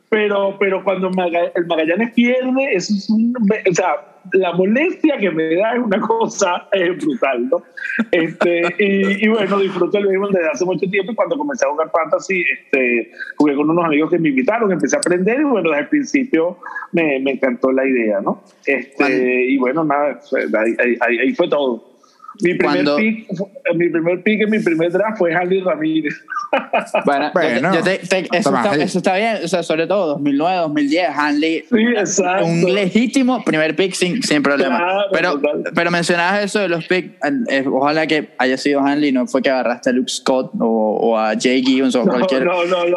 [0.09, 3.35] pero, pero cuando el Magallanes pierde, eso es un,
[3.71, 6.69] o sea, la molestia que me da es una cosa
[7.01, 7.63] brutal, ¿no?
[8.11, 11.91] Este, y, bueno, disfruto el béisbol desde hace mucho tiempo y cuando comencé a jugar
[11.91, 15.83] fantasy, este, jugué con unos amigos que me invitaron, empecé a aprender y bueno, desde
[15.83, 16.59] el principio
[16.93, 18.43] me, me encantó la idea, ¿no?
[18.65, 20.21] Este, y bueno, nada,
[20.61, 21.96] ahí, ahí fue todo.
[22.43, 23.29] Mi primer, pick,
[23.75, 26.15] mi primer pick en mi primer draft fue Harley Ramírez.
[27.05, 27.31] Bueno,
[28.33, 31.65] eso, está, bien, o sea, sobre todo 2009, 2010, Hanley.
[31.69, 35.07] Sí, Un legítimo primer pick sin, sin problema.
[35.13, 35.41] pero,
[35.75, 37.15] pero mencionabas eso de los picks,
[37.49, 41.19] eh, ojalá que haya sido Hanley, no fue que agarraste a Luke Scott o, o
[41.19, 42.47] a Jay Gibbons o cualquier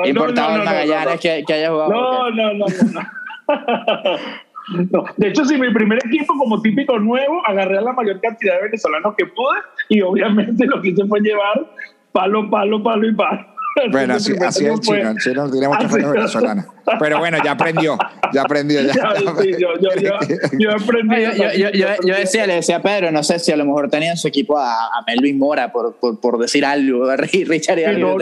[0.06, 1.90] importador Magallanes que, que, haya jugado.
[1.90, 3.02] No, no, no, no.
[4.92, 5.04] No.
[5.18, 8.64] De hecho, si mi primer equipo como típico nuevo, agarré a la mayor cantidad de
[8.64, 11.66] venezolanos que pude y obviamente lo que hice fue llevar
[12.12, 13.46] palo, palo, palo y palo.
[13.92, 15.12] Bueno, así, así es chino.
[15.12, 16.68] El chino tiene muchas venezolanas.
[17.00, 17.98] Pero bueno, ya aprendió.
[18.34, 18.82] Ya aprendió.
[18.82, 18.94] Ya,
[19.40, 20.20] sí, yo, yo, yo,
[20.58, 21.16] yo, aprendí.
[21.38, 24.12] Yo, yo, yo, decía, le decía a Pedro, no sé si a lo mejor tenía
[24.12, 27.84] en su equipo a, a Melvin Mora, por, por, por decir algo, a Richard y
[27.86, 28.18] algo.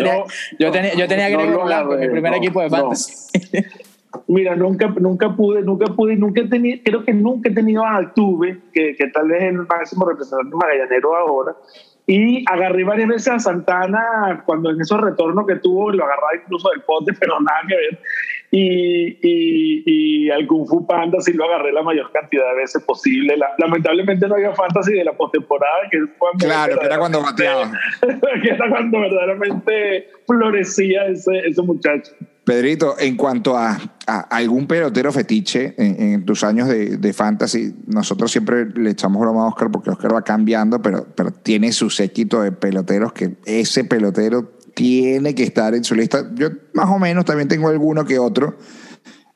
[0.60, 3.14] yo, tenía, yo, tenía, que Blanco, mi primer equipo de fantasy.
[4.28, 7.98] Mira, nunca, nunca pude, nunca pude, nunca he tenido, creo que nunca he tenido a
[7.98, 11.56] Altuve, que, que tal vez es el máximo representante magallanero ahora,
[12.10, 16.70] y agarré varias veces a Santana cuando en esos retornos que tuvo, lo agarraba incluso
[16.70, 18.00] del pote, pero nada que ver.
[18.50, 22.82] Y, y, y, al Kung Fu Panda sí lo agarré la mayor cantidad de veces
[22.84, 23.36] posible.
[23.58, 26.46] lamentablemente no había fantasy de la postemporada, que cuando.
[26.46, 27.72] Claro, que era cuando bateaba.
[28.42, 32.14] que era cuando verdaderamente florecía ese, ese muchacho.
[32.48, 38.92] Pedrito, en cuanto a, algún pelotero fetiche en, tus años de, fantasy, nosotros siempre le
[38.92, 43.12] echamos broma a Oscar porque Oscar va cambiando, pero, pero tiene su séquito de peloteros
[43.12, 46.26] que ese pelotero tiene que estar en su lista.
[46.36, 48.58] Yo más o menos también tengo alguno que otro.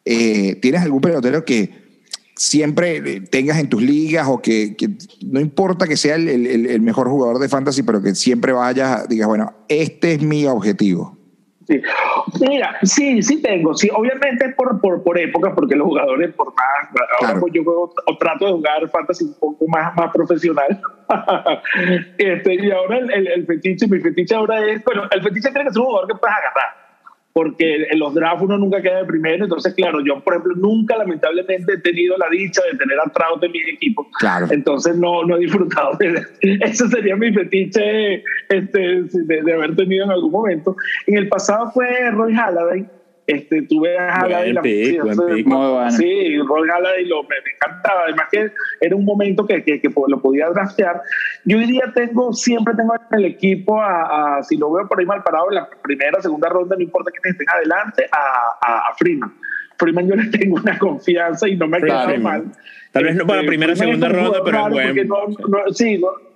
[0.06, 2.00] Eh, ¿Tienes algún pelotero que
[2.38, 4.78] siempre tengas en tus ligas o que,
[5.26, 9.28] no importa que sea el, el, mejor jugador de fantasy, pero que siempre vayas, digas,
[9.28, 11.21] bueno, este es mi objetivo?
[11.72, 11.82] Sí.
[12.42, 13.74] Mira, sí, sí tengo.
[13.74, 16.90] Sí, obviamente por, por, por épocas, porque los jugadores, por más.
[17.22, 20.82] Ahora pues yo juego, o trato de jugar fantasy un poco más, más profesional.
[22.18, 24.84] este, y ahora el, el, fetiche, mi fetiche ahora es.
[24.84, 26.81] Bueno, el fetiche tiene que ser un jugador que puedas agarrar
[27.34, 30.98] porque en los drafts uno nunca queda de primero, entonces claro, yo por ejemplo nunca
[30.98, 34.48] lamentablemente he tenido la dicha de tener a Trout en mi equipo, claro.
[34.50, 36.22] entonces no, no he disfrutado de
[36.62, 40.76] ese sería mi fetiche este, de, de, haber tenido en algún momento.
[41.08, 42.86] En el pasado fue Roy Halladay,
[43.32, 45.46] este, tuve a Halladay la pick, pick.
[45.46, 48.04] Muy Sí, Roy Halladay lo, me, encantaba.
[48.06, 51.02] Además que era un momento que, que, que, lo podía draftear.
[51.46, 55.24] Yo diría, tengo, siempre tengo en el equipo, a, si lo veo por ahí mal
[55.24, 59.34] parado en la primera, segunda ronda, no importa que estén adelante, a, a, Freeman.
[59.78, 62.46] Freeman yo le tengo una confianza y no me ha quedado mal.
[62.91, 64.94] Tal vez no para la este, primera, segunda ronda, pero bueno.
[65.72, 66.31] sí, no,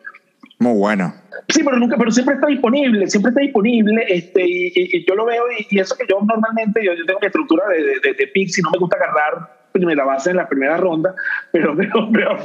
[0.59, 1.13] muy bueno.
[1.49, 5.43] Sí, pero nunca, pero siempre está disponible, siempre está disponible, este, y, yo lo veo,
[5.69, 8.71] y, eso que yo normalmente, yo, tengo mi estructura de, de, de picks y no
[8.71, 11.13] me gusta agarrar primera base en la primera ronda,
[11.51, 12.37] pero veo, veo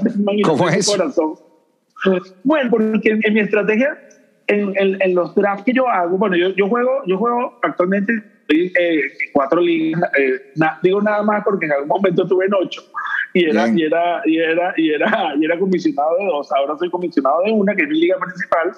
[0.44, 0.86] ¿Cómo es?
[0.86, 1.34] corazón.
[2.42, 3.98] Bueno, porque en, mi estrategia,
[4.46, 8.12] en, en, los drafts que yo hago, bueno, yo, yo juego, yo juego actualmente
[8.48, 12.82] eh, cuatro ligas, eh, digo nada más porque en algún momento tuve en ocho,
[13.32, 16.50] y era, y era, y era, y era, y era comisionado de dos.
[16.52, 18.72] Ahora soy comisionado de una, que es mi liga principal,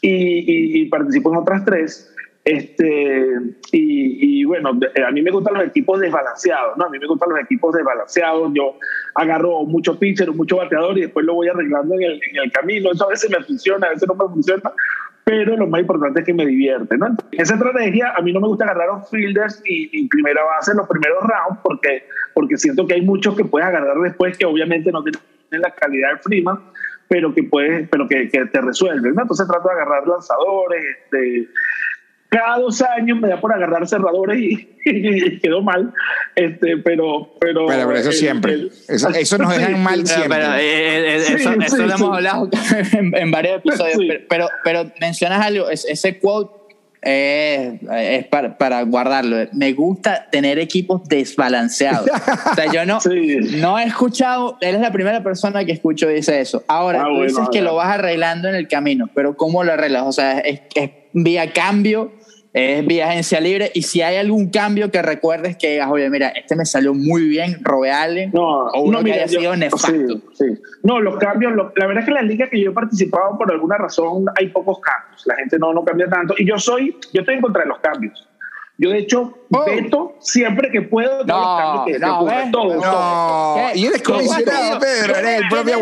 [0.00, 2.10] y, y, participo en otras tres.
[2.44, 3.30] Este,
[3.72, 6.84] y, y, bueno, a mí me gustan los equipos desbalanceados, ¿no?
[6.84, 8.52] A mí me gustan los equipos desbalanceados.
[8.54, 8.76] Yo
[9.14, 12.92] agarro mucho pitcher, mucho bateador y después lo voy arreglando en el, en el camino.
[12.92, 14.72] Eso a veces me funciona, a veces no me funciona,
[15.24, 17.16] pero lo más importante es que me divierte, ¿no?
[17.32, 20.88] esa estrategia, a mí no me gusta agarrar a fielders y, primera base en los
[20.88, 25.02] primeros rounds porque, porque siento que hay muchos que puedes agarrar después que obviamente no
[25.02, 25.20] tienen
[25.62, 26.58] la calidad de Freeman,
[27.08, 29.22] pero que puedes, pero que, te resuelven, ¿no?
[29.22, 31.48] Entonces trato de agarrar lanzadores, este,
[32.34, 34.38] cada dos años me da por agarrar cerradores
[34.84, 35.92] y, quedó mal.
[36.34, 38.68] Este, pero, pero, pero, eso siempre.
[38.88, 40.38] eso, eso, nos dejan mal siempre.
[40.38, 42.48] Pero, eh, eh, eso, lo hemos hablado
[42.92, 43.98] en, varios episodios.
[44.28, 46.64] Pero, pero, mencionas algo, ese quote
[47.02, 49.36] es para, para, guardarlo.
[49.52, 52.08] Me gusta tener equipos desbalanceados.
[52.08, 52.98] o sea, yo no,
[53.58, 56.64] no he escuchado, él es la primera persona que escucho dice eso.
[56.66, 60.04] Ahora, ah, tú dices que lo vas arreglando en el camino, pero ¿cómo lo arreglas?
[60.06, 62.10] O sea, es, es vía cambio
[62.54, 66.28] es vía agencia libre y si hay algún cambio que recuerdes que digas, oye, mira,
[66.28, 69.90] este me salió muy bien, Robe no, o uno que haya sido nefasto.
[70.32, 70.46] Sí,
[70.84, 73.50] No, los cambios, la verdad es que en la liga que yo he participado por
[73.50, 77.22] alguna razón hay pocos cambios, la gente no, no cambia tanto y yo soy, yo
[77.22, 78.28] estoy en contra de los cambios.
[78.76, 79.64] Yo, de hecho, Oh.
[79.64, 82.84] veto siempre que puedo No, que, no, todos.
[82.84, 83.78] No, ¿Qué?
[83.78, 84.80] y eres ¿Qué comisionado, partido?
[84.80, 85.80] Pedro, eres el propio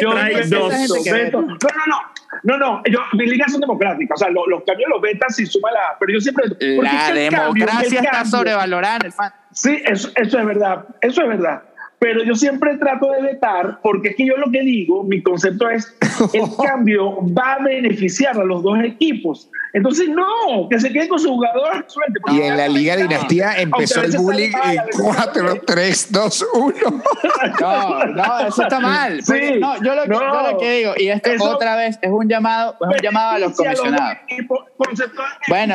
[0.00, 0.10] Yo.
[0.10, 2.19] No, no, no.
[2.44, 5.46] No, no, yo, mis ligas son democráticas, o sea, lo- los cambios los vetan si
[5.46, 5.96] suma la.
[5.98, 6.44] Pero yo siempre.
[6.60, 9.32] es La cambio- democracia está sobrevalorada en el fan.
[9.52, 11.62] Sí, eso, eso es verdad, eso es verdad.
[12.00, 15.68] Pero yo siempre trato de vetar, porque es que yo lo que digo, mi concepto
[15.68, 15.94] es,
[16.32, 19.50] el cambio va a beneficiar a los dos equipos.
[19.74, 21.84] Entonces, no, que se queden con su jugador.
[21.88, 25.00] suerte, porque Y en la Liga no, Dinastía empezó el a bullying en a veces
[25.00, 26.74] 4, 3, 2, 1.
[27.60, 29.22] No, no, eso está mal.
[29.22, 30.20] Sí, Porque, no, yo lo, que, no.
[30.20, 33.30] yo lo que digo, y esto Eso- otra vez es un llamado, es un llamado
[33.32, 34.18] a los beneficia dos comisionados.
[34.26, 34.58] equipos.
[35.48, 35.74] Bueno,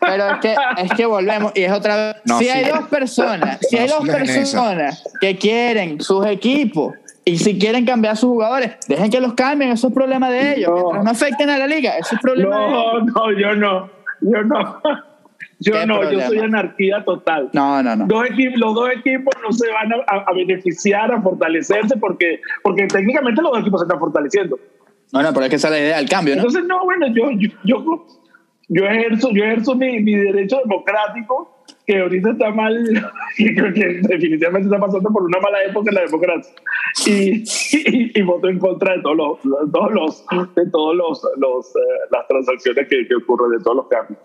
[0.00, 2.16] pero es que, es que volvemos y es otra vez.
[2.24, 2.50] No, si sí.
[2.50, 7.84] hay dos personas, si No, hay dos personas que quieren sus equipos y si quieren
[7.84, 10.70] cambiar sus jugadores, dejen que los cambien, eso es problema de ellos.
[10.70, 11.02] No.
[11.02, 13.04] No afecten a la liga, eso es problema de ellos.
[13.06, 14.82] No, no, yo no, yo no.
[15.58, 17.48] Yo ¿Qué no, yo soy anarquía total.
[17.54, 18.06] No, no, no.
[18.06, 23.40] Dos equipos, los dos equipos no se van a, beneficiar, a fortalecerse, porque, porque técnicamente
[23.40, 24.58] los dos equipos se están fortaleciendo.
[25.12, 26.42] Bueno, pero es que esa es la idea del cambio, ¿no?
[26.42, 28.06] Entonces, no, bueno, yo, yo, yo,
[28.68, 32.74] yo ejerzo, yo ejerzo mi, mi derecho democrático, que ahorita está mal,
[33.36, 36.52] que que definitivamente está pasando por una mala época en la democracia.
[37.06, 41.22] Y, y, y voto en contra de todos los, de todos los, de todos los,
[41.36, 44.18] los, eh, las transacciones que, que ocurren, de todos los cambios.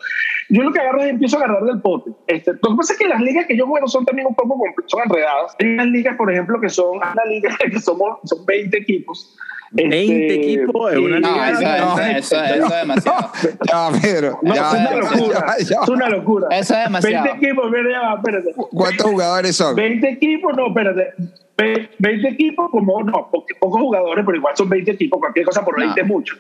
[0.49, 2.11] Yo lo que agarro es empiezo a agarrar del pote.
[2.27, 4.59] Este, lo que pasa es que las ligas que yo juego son también un poco
[4.87, 5.55] son enredadas.
[5.59, 9.37] Hay unas ligas, por ejemplo, que son una liga que somos, son 20 equipos.
[9.73, 11.49] 20 Este, equipos en una No, liga.
[11.51, 13.31] eso, no, eso, eso, eso es demasiado.
[13.67, 14.39] Ya, Pedro.
[14.41, 15.45] no, ya, es una locura.
[15.59, 15.79] ya, ya.
[15.83, 16.47] Es una locura.
[16.51, 17.23] Eso es demasiado.
[17.25, 18.53] 20 equipos, mira, ya va, espérate.
[18.55, 19.75] ¿Cuántos jugadores son?
[19.75, 21.13] 20 equipos, no, espérate.
[21.57, 25.63] Ve- 20 equipos, como no, po- pocos jugadores, pero igual son 20 equipos, cualquier cosa
[25.63, 26.03] por 20 No.
[26.05, 26.35] es mucho.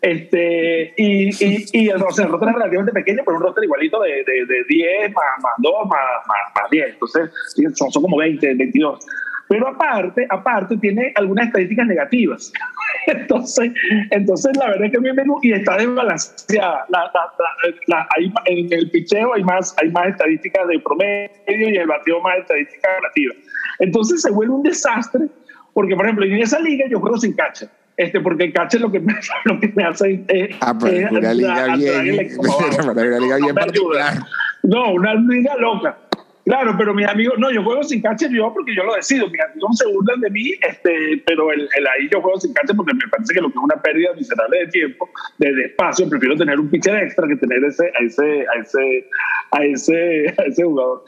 [0.00, 3.64] Este, y, y, y el, o sea, el roster es relativamente pequeño, pero un roster
[3.64, 6.86] igualito de, de, de 10 más, más 2 más, más, más 10.
[6.90, 7.30] Entonces,
[7.74, 9.04] son, son como 20, 22.
[9.48, 12.52] Pero aparte, aparte tiene algunas estadísticas negativas.
[13.06, 13.72] Entonces,
[14.10, 16.84] entonces la verdad es que a mí me gusta y está desbalanceada.
[16.90, 17.32] La, la,
[17.86, 21.30] la, hay- en el picheo hay más, hay más estadísticas de promedio
[21.70, 23.36] y el bateo más estadísticas relativas.
[23.78, 25.26] Entonces se vuelve un desastre
[25.72, 27.68] porque, por ejemplo, en esa liga yo juego sin catcher.
[27.96, 31.10] Este, porque el catcher lo que me, lo que me hace es, Ah, pero es
[31.10, 34.14] una liga bien, una liga bien particular.
[34.64, 35.96] No, una liga loca.
[36.48, 39.28] Claro, pero mis amigos, no, yo juego sin catcher yo porque yo lo decido.
[39.28, 42.74] Mis amigos se burlan de mí, este, pero el, el ahí yo juego sin catcher
[42.74, 46.36] porque me parece que lo que es una pérdida miserable de tiempo, de, espacio, prefiero
[46.36, 49.08] tener un pitcher extra que tener ese, a, ese, a, ese,
[49.50, 51.04] a, ese, a ese jugador.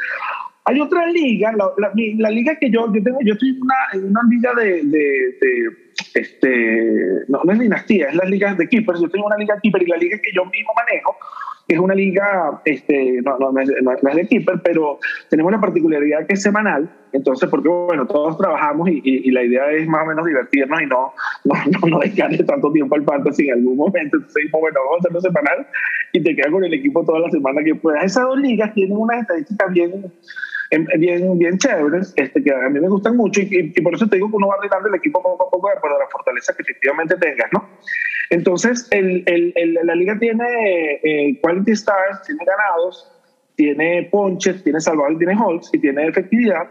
[0.66, 3.74] Hay otra liga, la, la, la liga que yo, yo tengo, yo estoy en una,
[3.94, 9.00] en una liga de, de, este, no, no es dinastía, es la liga de keepers,
[9.00, 11.16] yo tengo una liga keeper y la liga que yo mismo manejo,
[11.68, 15.60] que es una liga, este, no, no, no es, no- de keeper, pero tenemos la
[15.60, 20.02] particularidad que es semanal, entonces, porque bueno, todos trabajamos y, y- la idea es más
[20.04, 21.12] o menos divertirnos y no,
[21.44, 25.20] no, no, dedicarle tanto tiempo al fantasy en algún momento, entonces bueno, vamos a hacerlo
[25.20, 25.66] semanal
[26.12, 28.04] y te quedas con el equipo toda la semana que puedas.
[28.04, 30.12] Esas dos ligas tienen unas estadísticas bien
[30.98, 34.16] bien, bien chéveres, este, que a mí me gustan mucho y, y- por eso te
[34.16, 36.54] digo que uno va arreglando el equipo poco a poco de acuerdo a la fortaleza
[36.54, 37.68] que efectivamente tengas, ¿no?
[38.30, 40.44] Entonces, el, el- el- la liga tiene
[41.02, 43.11] eh, quality stars, tiene ganados,
[43.56, 46.68] tiene ponches, tiene salvados, tiene holds y tiene efectividad.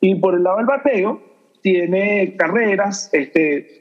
[0.00, 1.20] Y por el lado del bateo,
[1.62, 3.80] tiene carreras, este,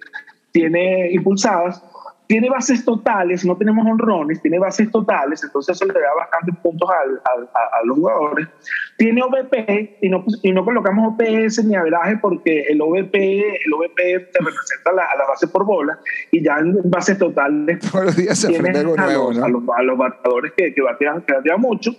[0.51, 1.81] tiene impulsadas,
[2.29, 6.87] tiene bases totales, no tenemos honrones, tiene bases totales, entonces eso le da bastantes puntos
[6.87, 8.47] al- al- a, a los jugadores.
[8.99, 13.15] Tiene OVP y no, y no colocamos OPS ni averaje porque el OVP,
[13.65, 13.95] el OVP
[14.31, 15.97] te representa la, a la base por bola
[16.31, 19.47] y ya en bases totales Todos los días se tienes aprende algo a, los, a,
[19.47, 19.59] ¿no?
[19.59, 21.91] los, a los bateadores que, que, batean, que batean mucho.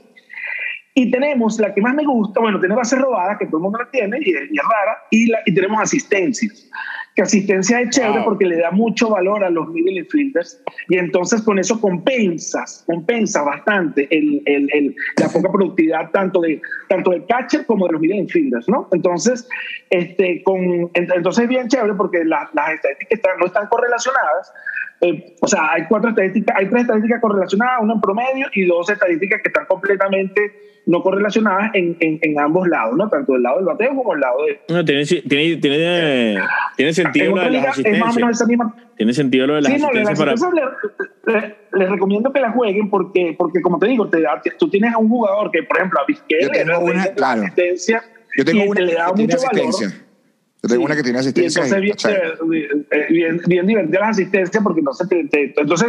[0.95, 3.79] Y tenemos la que más me gusta, bueno, tiene bases robadas, que todo el mundo
[3.81, 6.69] la tiene y es, y es rara, y, la, y tenemos asistencias.
[7.14, 8.25] Que asistencia es chévere Wow.
[8.25, 13.42] porque le da mucho valor a los middle infielders y entonces con eso compensas, compensa
[13.42, 18.01] bastante el, el, el- la poca productividad tanto de tanto del catcher como de los
[18.01, 18.88] middle infielders, ¿no?
[18.92, 19.49] Entonces,
[19.90, 20.61] este, con,
[20.92, 24.53] ent- entonces es bien chévere porque la- las estadísticas están- no están correlacionadas,
[25.02, 28.88] eh, o sea, hay cuatro estadísticas, hay tres estadísticas correlacionadas, una en promedio y dos
[28.90, 30.52] estadísticas que están completamente
[30.86, 33.08] no correlacionadas en, en, en ambos lados, ¿no?
[33.08, 34.60] Tanto del lado del bateo como del lado de...
[34.74, 36.38] No, tiene, tiene, tiene,
[36.76, 38.16] tiene sentido En lo de las es más o asistencias.
[38.16, 38.74] menos esa misma...
[38.96, 40.32] Tiene sentido lo de las Sí, no, las asistencias para.
[40.32, 40.76] asistencias
[41.26, 44.68] le- le- les recomiendo que la jueguen porque, porque como te digo, te da- tú
[44.70, 47.14] tienes a un jugador que, por ejemplo, a Vizquel Yo tengo le da una, la
[47.14, 47.42] claro.
[47.42, 48.02] asistencia
[48.36, 49.74] Yo tengo y una te le da mucho valor.
[50.61, 50.62] Asistencia.
[50.62, 51.62] Yo tengo una que tiene asistencia.
[51.62, 55.88] Y entonces, bien, eh, bien, bien, divertida las asistencias porque no se te, Entonces,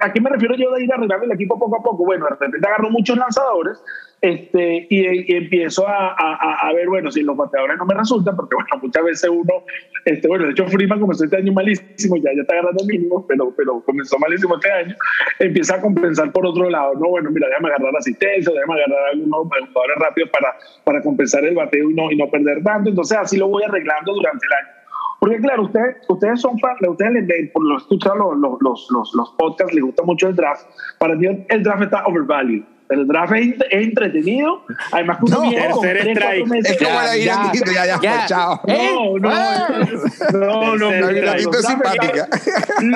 [0.00, 2.04] ¿a qué me refiero yo de ir arreglando el equipo poco a poco?
[2.04, 3.78] Bueno, de repente agarro muchos lanzadores
[4.20, 8.54] este, y, empiezo a, a, a, ver, bueno, si los bateadores no me resultan, porque
[8.56, 9.64] bueno, muchas veces uno,
[10.04, 13.52] este, bueno, de hecho Freeman comenzó este año malísimo, ya, ya está agarrando mínimo, pero,
[13.56, 14.96] pero comenzó malísimo este año,
[15.38, 19.48] empieza a compensar por otro lado, no, bueno, mira, déjame agarrar asistencia, déjame agarrar algunos
[19.72, 23.36] jugadores rápidos para, para compensar el bateo y no, y no perder tanto, entonces así
[23.36, 24.78] lo voy arreglando durante el año.
[25.20, 29.34] Porque claro, ustedes, ustedes son fans, ustedes les, por lo escuchan los, los, los, los,
[29.36, 30.64] podcasts, les gusta mucho el draft.
[31.00, 34.64] Para mí el draft está overvalued el draft es, entretenido.
[34.92, 38.60] Además, que uno no, viene con Es como la ya, ya, ya, ya, chao.
[38.66, 41.10] No, no, no, no.
[41.10, 42.28] La es simpática.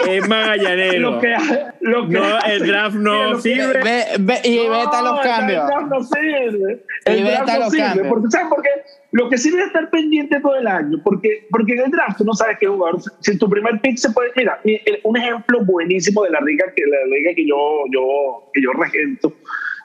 [0.09, 1.11] Es magallanero.
[1.11, 1.37] Lo que,
[1.81, 3.83] lo que no, el draft no sirve.
[3.83, 5.63] Ve, ve, y vete a los cambios.
[5.63, 6.85] El draft no sirve.
[7.05, 8.09] El draft no sirve.
[8.09, 8.69] Porque, ¿Sabes por qué?
[9.13, 12.25] Lo que sirve es estar pendiente todo el año, porque, porque en el draft tú
[12.25, 12.99] no sabes qué jugador.
[13.21, 14.31] Si tu primer pick se puede.
[14.35, 14.59] Mira,
[15.03, 19.35] un ejemplo buenísimo de la liga que, la liga que yo, yo, que yo regento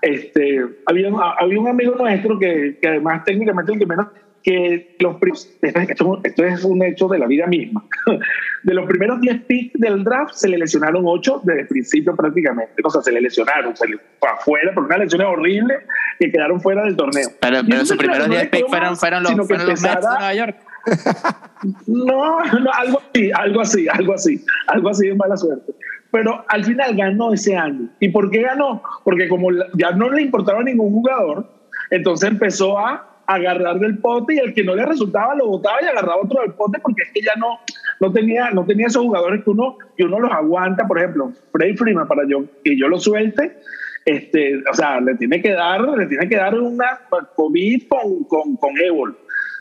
[0.02, 4.08] este, había, había un amigo nuestro que, que además técnicamente el que menos
[4.48, 5.18] que los
[5.62, 7.84] esto, esto, es un hecho de la vida misma.
[8.64, 12.74] De los primeros 10 picks del draft se le lesionaron 8 desde el principio prácticamente.
[12.84, 15.76] O sea, se le lesionaron, se le fue afuera por una lesión horrible
[16.20, 17.30] que quedaron fuera del torneo.
[17.40, 20.58] Pero, pero sus primeros 10 picks fueron, fueron los, fueron los Mets de Nueva York.
[21.88, 25.74] No, no, algo así, algo así, algo así, algo así de mala suerte
[26.12, 27.90] pero al final ganó ese año.
[28.00, 28.82] ¿Y por qué ganó?
[29.04, 31.48] Porque como ya no le importaba a ningún jugador,
[31.90, 35.86] entonces empezó a agarrar del pote y el que no le resultaba lo botaba y
[35.86, 37.60] agarraba otro del pote porque es que ya no,
[38.00, 40.88] no, tenía, no tenía esos jugadores que uno, que uno los aguanta.
[40.88, 43.58] Por ejemplo, Freddy Freeman, para yo, que yo lo suelte,
[44.06, 47.02] este, o sea, le tiene que dar, le tiene que dar una
[47.36, 48.74] COVID con, con, con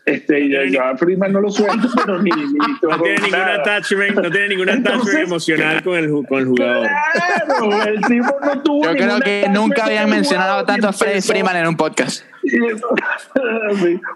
[0.06, 2.44] este, ya, yo a Freeman no lo suelto, pero ni, ni
[2.82, 6.86] no tiene ningún attachment, no tiene ningún attachment emocional con el, con el jugador.
[7.46, 11.56] Claro, el tipo no tuvo Yo creo que nunca habían mencionado tanto a Freddie Freeman
[11.56, 12.24] en un podcast.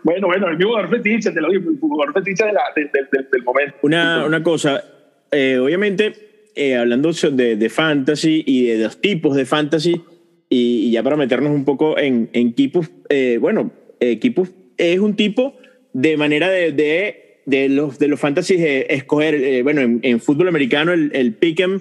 [0.05, 3.27] Bueno, bueno, el jugador fetiche, te lo digo, el jugador fetiche de la, de, de,
[3.33, 3.75] del momento.
[3.83, 4.85] Una, una cosa,
[5.33, 10.01] eh, obviamente, eh, hablando de, de, fantasy y de los tipos de fantasy,
[10.49, 15.17] y, y ya para meternos un poco en, en equipos, eh, bueno, equipos es un
[15.17, 15.60] tipo
[15.93, 20.49] de manera de, de, de los, de los fantasies de escoger, eh, bueno, en, fútbol
[20.49, 21.81] americano el, el pick'em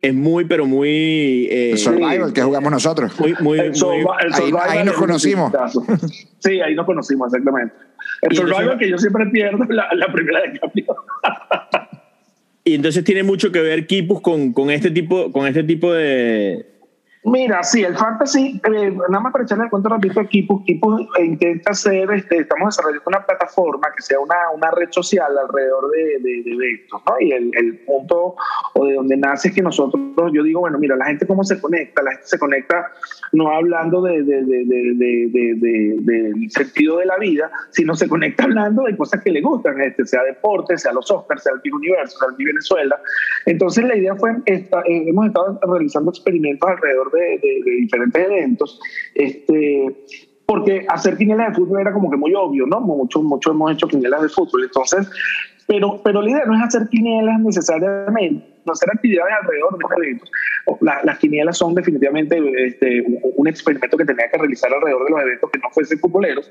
[0.00, 1.48] es muy, pero muy...
[1.50, 3.18] Eh, el survival que jugamos nosotros.
[3.18, 3.72] Muy, muy, el
[4.32, 5.52] ahí, ahí, nos conocimos.
[6.40, 7.74] Sí, ahí nos conocimos, exactamente.
[8.22, 10.86] El survival que yo siempre pierdo la, la primera de cambio.
[12.62, 16.77] y entonces tiene mucho que ver Kipus con, con, este tipo, con este tipo de,
[17.24, 21.02] Mira, sí, el fantasy, eh, nada más para echarle el cuento rapidito a Equipos, Equipos
[21.18, 26.18] intenta hacer, este, estamos desarrollando una plataforma que sea una, una red social alrededor de,
[26.20, 27.14] de, de eventos, ¿no?
[27.20, 28.36] Y el, el, punto
[28.74, 30.00] o de donde nace es que nosotros,
[30.32, 32.86] yo digo, bueno, mira, la gente cómo se conecta, la gente se conecta
[33.32, 34.46] no hablando de, del
[36.50, 40.22] sentido de la vida, sino se conecta hablando de cosas que le gustan, este, sea
[40.22, 43.00] deporte, sea los Oscars, sea el Big Universo, sea el Big Venezuela.
[43.46, 47.17] Entonces la idea fue, esta, eh, hemos estado realizando experimentos alrededor de,
[47.64, 48.80] diferentes eventos,
[49.14, 50.06] este,
[50.46, 52.80] porque hacer quinielas de fútbol era como que muy obvio, ¿no?
[52.80, 54.64] Muchos mucho hemos hecho quinielas de fútbol.
[54.64, 55.10] Entonces,
[55.68, 59.92] pero, pero la idea no es hacer quinielas necesariamente, no hacer actividades alrededor de los
[59.92, 60.30] eventos.
[61.04, 63.04] las quinielas son definitivamente este,
[63.36, 66.50] un, experimento que tenía que realizar alrededor de los eventos que no fuesen futboleros.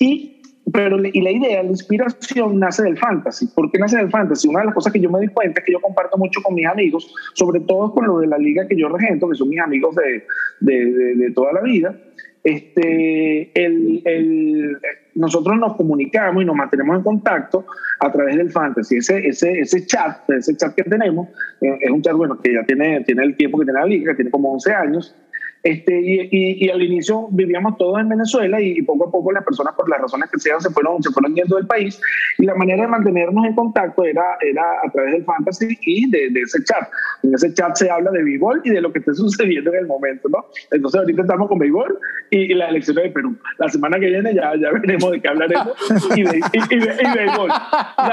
[0.00, 3.46] Y pero y la idea, la inspiración nace del fantasy.
[3.54, 4.48] ¿Por qué nace del fantasy?
[4.48, 6.54] Una de las cosas que yo me di cuenta es que yo comparto mucho con
[6.54, 9.60] mis amigos, sobre todo con lo de la liga que yo regento, que son mis
[9.60, 10.26] amigos de,
[10.60, 11.94] de, toda la vida.
[12.42, 14.78] Este, el, el,
[15.14, 17.66] nosotros nos comunicamos y nos mantenemos en contacto
[18.00, 18.96] a través del fantasy.
[18.96, 21.28] Ese, ese, ese chat, ese chat que tenemos,
[21.60, 24.14] eh, es un chat bueno que ya tiene, tiene el tiempo que tiene la liga,
[24.14, 25.16] tiene como 11 años.
[25.62, 29.74] Este, y, y, al inicio vivíamos todos en Venezuela y, poco a poco las personas
[29.74, 32.00] por las razones que sean se fueron, se fueron yendo del país
[32.38, 36.30] y la manera de mantenernos en contacto era, era a través del fantasy y de,
[36.30, 36.88] de ese chat.
[37.22, 39.86] En ese chat se habla de béisbol y de lo que esté sucediendo en el
[39.86, 40.46] momento, ¿no?
[40.70, 41.98] Entonces ahorita estamos con béisbol
[42.30, 43.36] y, la elección de Perú.
[43.58, 45.76] La semana que viene ya, ya veremos de qué hablaremos
[46.16, 47.50] y, de, y, béisbol.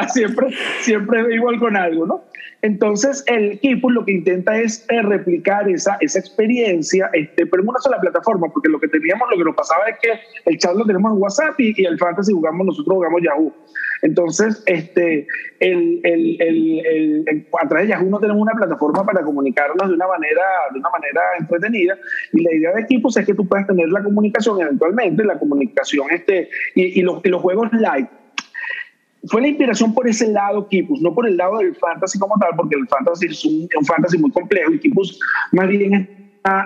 [0.09, 0.47] siempre,
[0.81, 2.23] siempre béisbol con algo, ¿no?
[2.61, 7.09] Entonces, el equipo lo que intenta es eh, replicar esa, esa experiencia,
[7.45, 10.09] pero en una sola plataforma, porque lo que teníamos, lo que nos pasaba es que
[10.45, 13.53] el chat lo tenemos en WhatsApp y, el fantasy jugamos, nosotros jugamos Yahoo.
[14.01, 15.27] Entonces, este,
[15.59, 20.07] el, el, el, a través de Yahoo no tenemos una plataforma para comunicarnos de una
[20.07, 20.41] manera,
[20.73, 21.97] de una manera entretenida.
[22.33, 26.07] Y la idea de equipos es que tú puedas tener la comunicación eventualmente, la comunicación
[26.11, 28.09] este, y, y los, y los juegos live
[29.29, 32.51] fue la inspiración por ese lado, Kipus, no por el lado del fantasy como tal,
[32.55, 35.19] porque el fantasy es un, un fantasy muy complejo y Kipus
[35.51, 36.16] más bien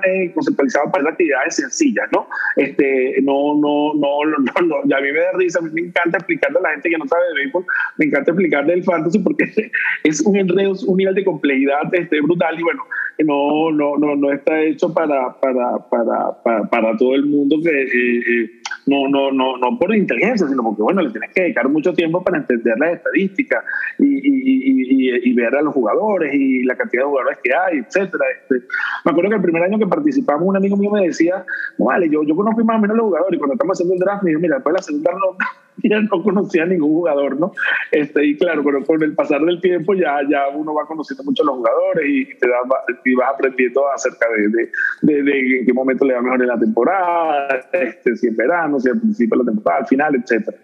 [0.03, 2.28] eh, conceptualizado para actividades sencillas, ¿no?
[2.55, 5.82] Este, no, no, no, no, no, no, a mí me da risa, a mí me
[5.82, 7.65] encanta explicarle a la gente que no sabe de béisbol,
[7.97, 9.45] me encanta explicarle el fantasy porque
[10.03, 12.84] es un enredo, un nivel de complejidad este, brutal y bueno,
[13.19, 17.69] no, no, no, no está hecho para, para, para, para, para todo el mundo que...
[17.69, 18.61] Eh, eh,
[18.91, 22.21] no, no, no, no por inteligencia, sino porque, bueno, le tienes que dedicar mucho tiempo
[22.21, 23.63] para entender las estadísticas
[23.97, 24.31] y, y,
[24.67, 28.25] y, y, ver a los jugadores y la cantidad de jugadores que hay, etcétera.
[28.41, 28.67] Este,
[29.05, 31.45] me acuerdo que el primer año que participamos, un amigo mío me decía,
[31.77, 34.23] vale, yo, yo conozco más o menos los jugadores y cuando estamos haciendo el draft,
[34.23, 35.45] me dijo, mira, después de la segunda ronda
[35.84, 37.51] ya no conocía a ningún jugador, ¿no?
[37.91, 41.43] Este, y claro, pero con el pasar del tiempo ya, ya uno va conociendo mucho
[41.43, 42.57] a los jugadores y, te da,
[43.05, 44.69] y vas aprendiendo acerca de,
[45.01, 48.80] de, de, en qué momento le va mejor en la temporada, este, si en verano,
[48.80, 50.57] si al principio de la temporada, al final, etcétera.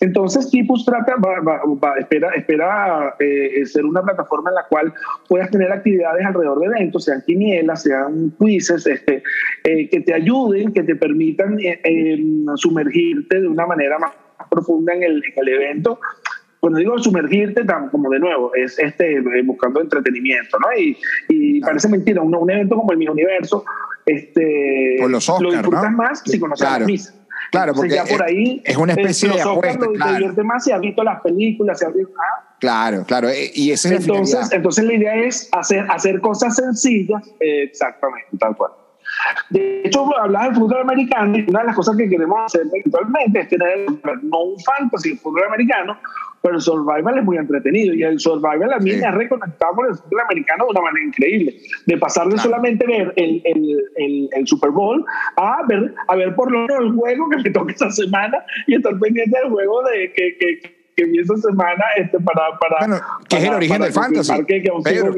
[0.00, 4.94] Entonces, Kipus trata, va, va, va, espera, espera eh, ser una plataforma en la cual
[5.28, 9.22] puedas tener actividades alrededor de eventos, sean quinielas, sean quizzes, este,
[9.64, 12.18] eh, que te ayuden, que te permitan eh,
[12.56, 14.12] sumergirte de una manera más
[14.50, 16.00] profunda en el, en el evento
[16.60, 20.66] cuando digo sumergirte, como de nuevo, es este, buscando entretenimiento, ¿no?
[20.78, 20.96] Y,
[21.28, 23.64] y parece mentira, un, un, evento como el Mi Universo,
[24.04, 25.96] este, los Oscar, lo disfrutas ¿no?
[25.96, 26.84] más si conoces claro.
[26.84, 27.14] a Miss.
[27.50, 30.12] Claro, porque ya por ahí, es una especie eh, de apuesta, lo, claro.
[30.12, 32.56] divierte más si has visto las películas, si has visto, ah.
[32.60, 37.26] Claro, claro, y esa es entonces, la entonces la idea es hacer, hacer cosas sencillas,
[37.40, 38.72] eh, exactamente, tal cual.
[39.50, 43.40] De hecho, hablaba del fútbol americano y una de las cosas que queremos hacer actualmente
[43.40, 43.86] es tener
[44.22, 45.98] no un fantasy fútbol americano,
[46.42, 49.86] pero el survival es muy entretenido y el survival a mí me ha reconectado con
[49.86, 51.54] el fútbol americano de una manera increíble.
[51.86, 55.04] De pasar de solamente ver el, el, el, el, Super Bowl
[55.36, 58.76] a ver, a ver por lo menos el juego que me toca esta semana y
[58.76, 60.60] estar pendiente del juego de que, que,
[60.96, 64.44] que vi esta semana este, para, para, bueno, que es el origen del fantasy.
[64.44, 65.14] Que, que, Pedro,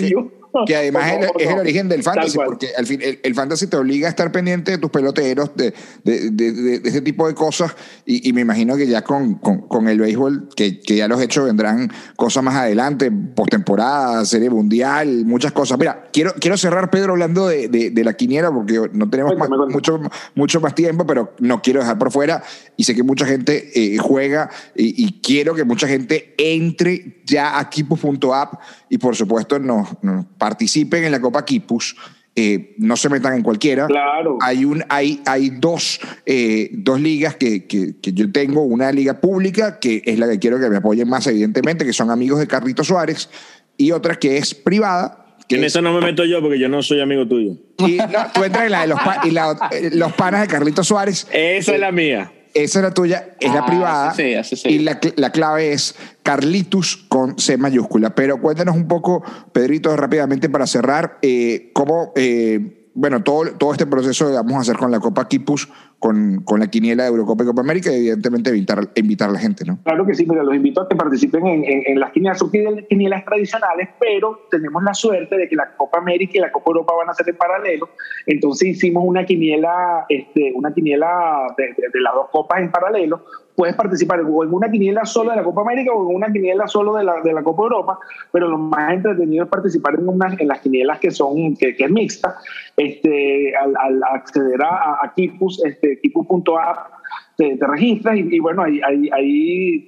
[0.66, 3.66] que, además es, el, es el origen del fantasy, porque al fin el, el, fantasy
[3.66, 5.72] te obliga a estar pendiente de tus peloteros, de,
[6.05, 7.74] de, de, ese tipo de cosas,
[8.05, 11.20] y, y, me imagino que ya con, con, con el béisbol, que, que, ya los
[11.20, 15.78] he hecho, vendrán cosas más adelante, postemporada, serie mundial, muchas cosas.
[15.78, 20.00] Mira, quiero, quiero cerrar, Pedro, hablando de, la quiniela, porque no tenemos más, mucho,
[20.34, 22.42] mucho más tiempo, pero no quiero dejar por fuera,
[22.76, 27.59] y sé que mucha gente eh, juega, y, y, quiero que mucha gente entre ya
[27.59, 28.61] a equipos.app,
[28.93, 31.97] y por supuesto nos, nos participen en la Copa Kipus.
[32.36, 33.86] Eh, no se metan en cualquiera.
[33.86, 34.36] Claro.
[34.43, 39.18] Hay, un, hay, hay dos, eh, dos ligas que, que, que, yo tengo, una liga
[39.18, 42.47] pública, que es la que quiero que me apoyen más, evidentemente, que son amigos de
[42.47, 43.30] Carlito Suárez,
[43.78, 45.36] y otra que es privada.
[45.49, 47.57] Que en es, eso no me meto yo porque yo no soy amigo tuyo.
[47.78, 50.84] Y no, tú entras en la de los, pa, y la, los panas de Carlito
[50.84, 51.26] Suárez.
[51.32, 52.30] Esa es la mía.
[52.55, 54.14] Esa es la tuya, es ah, la privada.
[54.14, 54.68] Sí, sí, sí.
[54.68, 58.14] Y la, la, clave es Carlitus con C mayúscula.
[58.14, 59.22] Pero cuéntanos un poco,
[59.53, 64.61] Pedrito, rápidamente para cerrar, eh, cómo, eh, bueno, todo, todo este proceso que vamos a
[64.61, 65.68] hacer con la Copa Kipus,
[65.99, 69.38] con, con la quiniela de Eurocopa y Copa América, y evidentemente invitar, invitar a la
[69.38, 69.78] gente, ¿no?
[69.82, 72.43] Claro que sí, mira, los invito a que participen en, en, en las quinielas,
[72.88, 76.95] quinielas tradicionales, pero tenemos la suerte de que la Copa América y la Copa Europa
[76.99, 77.88] van a ser en paralelo,
[78.26, 83.24] entonces hicimos una quiniela, este, una quiniela de, de, de las dos copas en paralelo,
[83.55, 86.94] puedes participar en una quiniela solo de la Copa América o en una quiniela solo
[86.94, 87.98] de la, de la Copa Europa,
[88.30, 91.88] pero lo más entretenido es participar en, una, en las quinielas que son que, que
[91.88, 92.36] mixta,
[92.76, 97.01] este, al, al acceder a, a Kipus, este, kipus.app,
[97.43, 99.86] te, te, registras y, y, bueno, ahí, ahí, ahí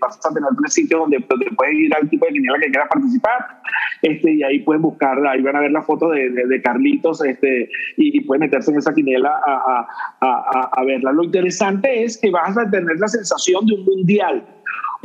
[0.00, 2.88] vas a tener tres sitios donde, donde, puedes ir al tipo de quiniela que quieras
[2.88, 3.60] participar
[4.02, 7.24] este, y ahí pueden buscar, ahí van a ver la foto de, de, de Carlitos
[7.24, 9.86] este, y, y, pueden meterse en esa quiniela a,
[10.20, 11.12] a, a, a verla.
[11.12, 14.44] Lo interesante es que vas a tener la sensación de un mundial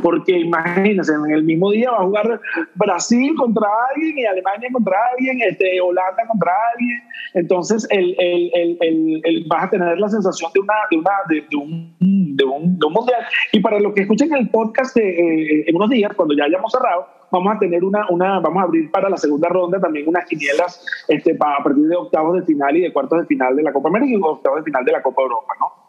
[0.02, 2.40] porque imagínense, en el mismo día va a jugar
[2.74, 7.02] Brasil contra alguien y Alemania contra alguien, este, Holanda contra alguien,
[7.34, 11.96] entonces el, el, el, vas a tener la sensación de, una, de, una, de, un,
[12.36, 13.24] de, un, de un mundial.
[13.52, 16.72] Y para los que escuchen el podcast de, eh, en unos días, cuando ya hayamos
[16.72, 20.26] cerrado, vamos a tener una, una, vamos a abrir para la segunda ronda también unas
[20.26, 23.62] quinielas este, para, a partir de octavos de final y de cuartos de final de
[23.62, 25.85] la Copa América y octavos de final de la Copa Europa, ¿no?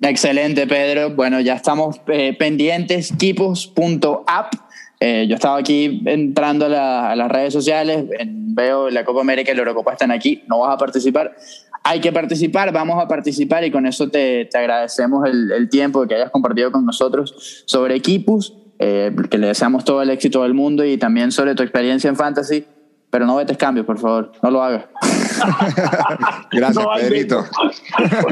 [0.00, 1.10] Excelente, Pedro.
[1.14, 4.54] Bueno, ya estamos eh, pendientes, equipos.app.
[5.00, 9.20] Eh, yo estaba aquí entrando a, la, a las redes sociales, en, veo la Copa
[9.20, 11.34] América y la Eurocopa están aquí, no vas a participar.
[11.82, 16.06] Hay que participar, vamos a participar y con eso te, te agradecemos el, el, tiempo
[16.06, 20.54] que hayas compartido con nosotros sobre equipos, eh, que le deseamos todo el éxito del
[20.54, 22.66] mundo y también sobre tu experiencia en Fantasy
[23.10, 24.86] pero no vetes cambios, por favor, no lo hagas.
[26.52, 27.44] Gracias, no, Pedrito.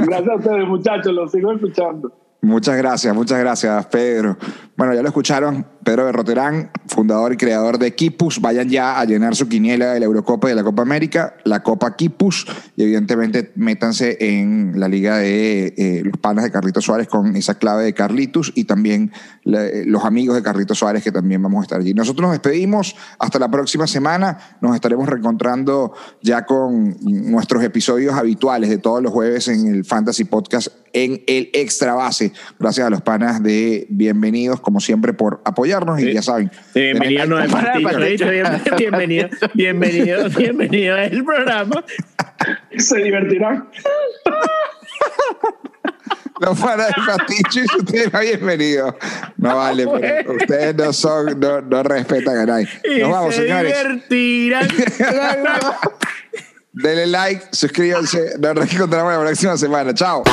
[0.07, 2.13] Gracias a ustedes, muchachos, los sigo escuchando.
[2.45, 4.37] Muchas gracias, muchas gracias, Pedro.
[4.77, 8.39] Bueno, ya lo escucharon, Pedro Berroterán, fundador y creador de Kipus.
[8.39, 11.63] Vayan ya a llenar su quiniela de la Eurocopa y de la Copa América, la
[11.63, 17.09] Copa Kipus, y evidentemente métanse en la liga de eh, los panas de Carlitos Suárez
[17.09, 19.11] con esa clave de Carlitos y también
[19.45, 21.95] los amigos de Carlitos Suárez que también vamos a estar allí.
[21.95, 24.59] Nosotros nos despedimos hasta la próxima semana.
[24.61, 30.25] Nos estaremos reencontrando ya con nuestros episodios habituales de todos los jueves en el Fantasy
[30.25, 32.33] Podcast en el Extra Base.
[32.59, 36.13] Gracias a los panas de Bienvenidos, como siempre, por apoyarnos y Sí.
[36.15, 36.51] ya saben.
[36.73, 37.37] Sí, bienvenido no
[38.77, 41.85] bienvenido, bienvenido, bienvenido al programa.
[42.77, 43.69] Se divertirán.
[46.41, 48.95] Los panas de Pasticho y ustedes no bienvenidos.
[49.37, 52.69] No vale, pero ustedes no son, no, no respetan a nadie.
[52.85, 53.73] Y Nos vamos, se señores.
[53.79, 54.69] divertirán.
[56.73, 58.33] Denle like, suscríbanse.
[58.41, 59.95] Nos reencontramos la próxima semana.
[59.95, 60.25] Chao.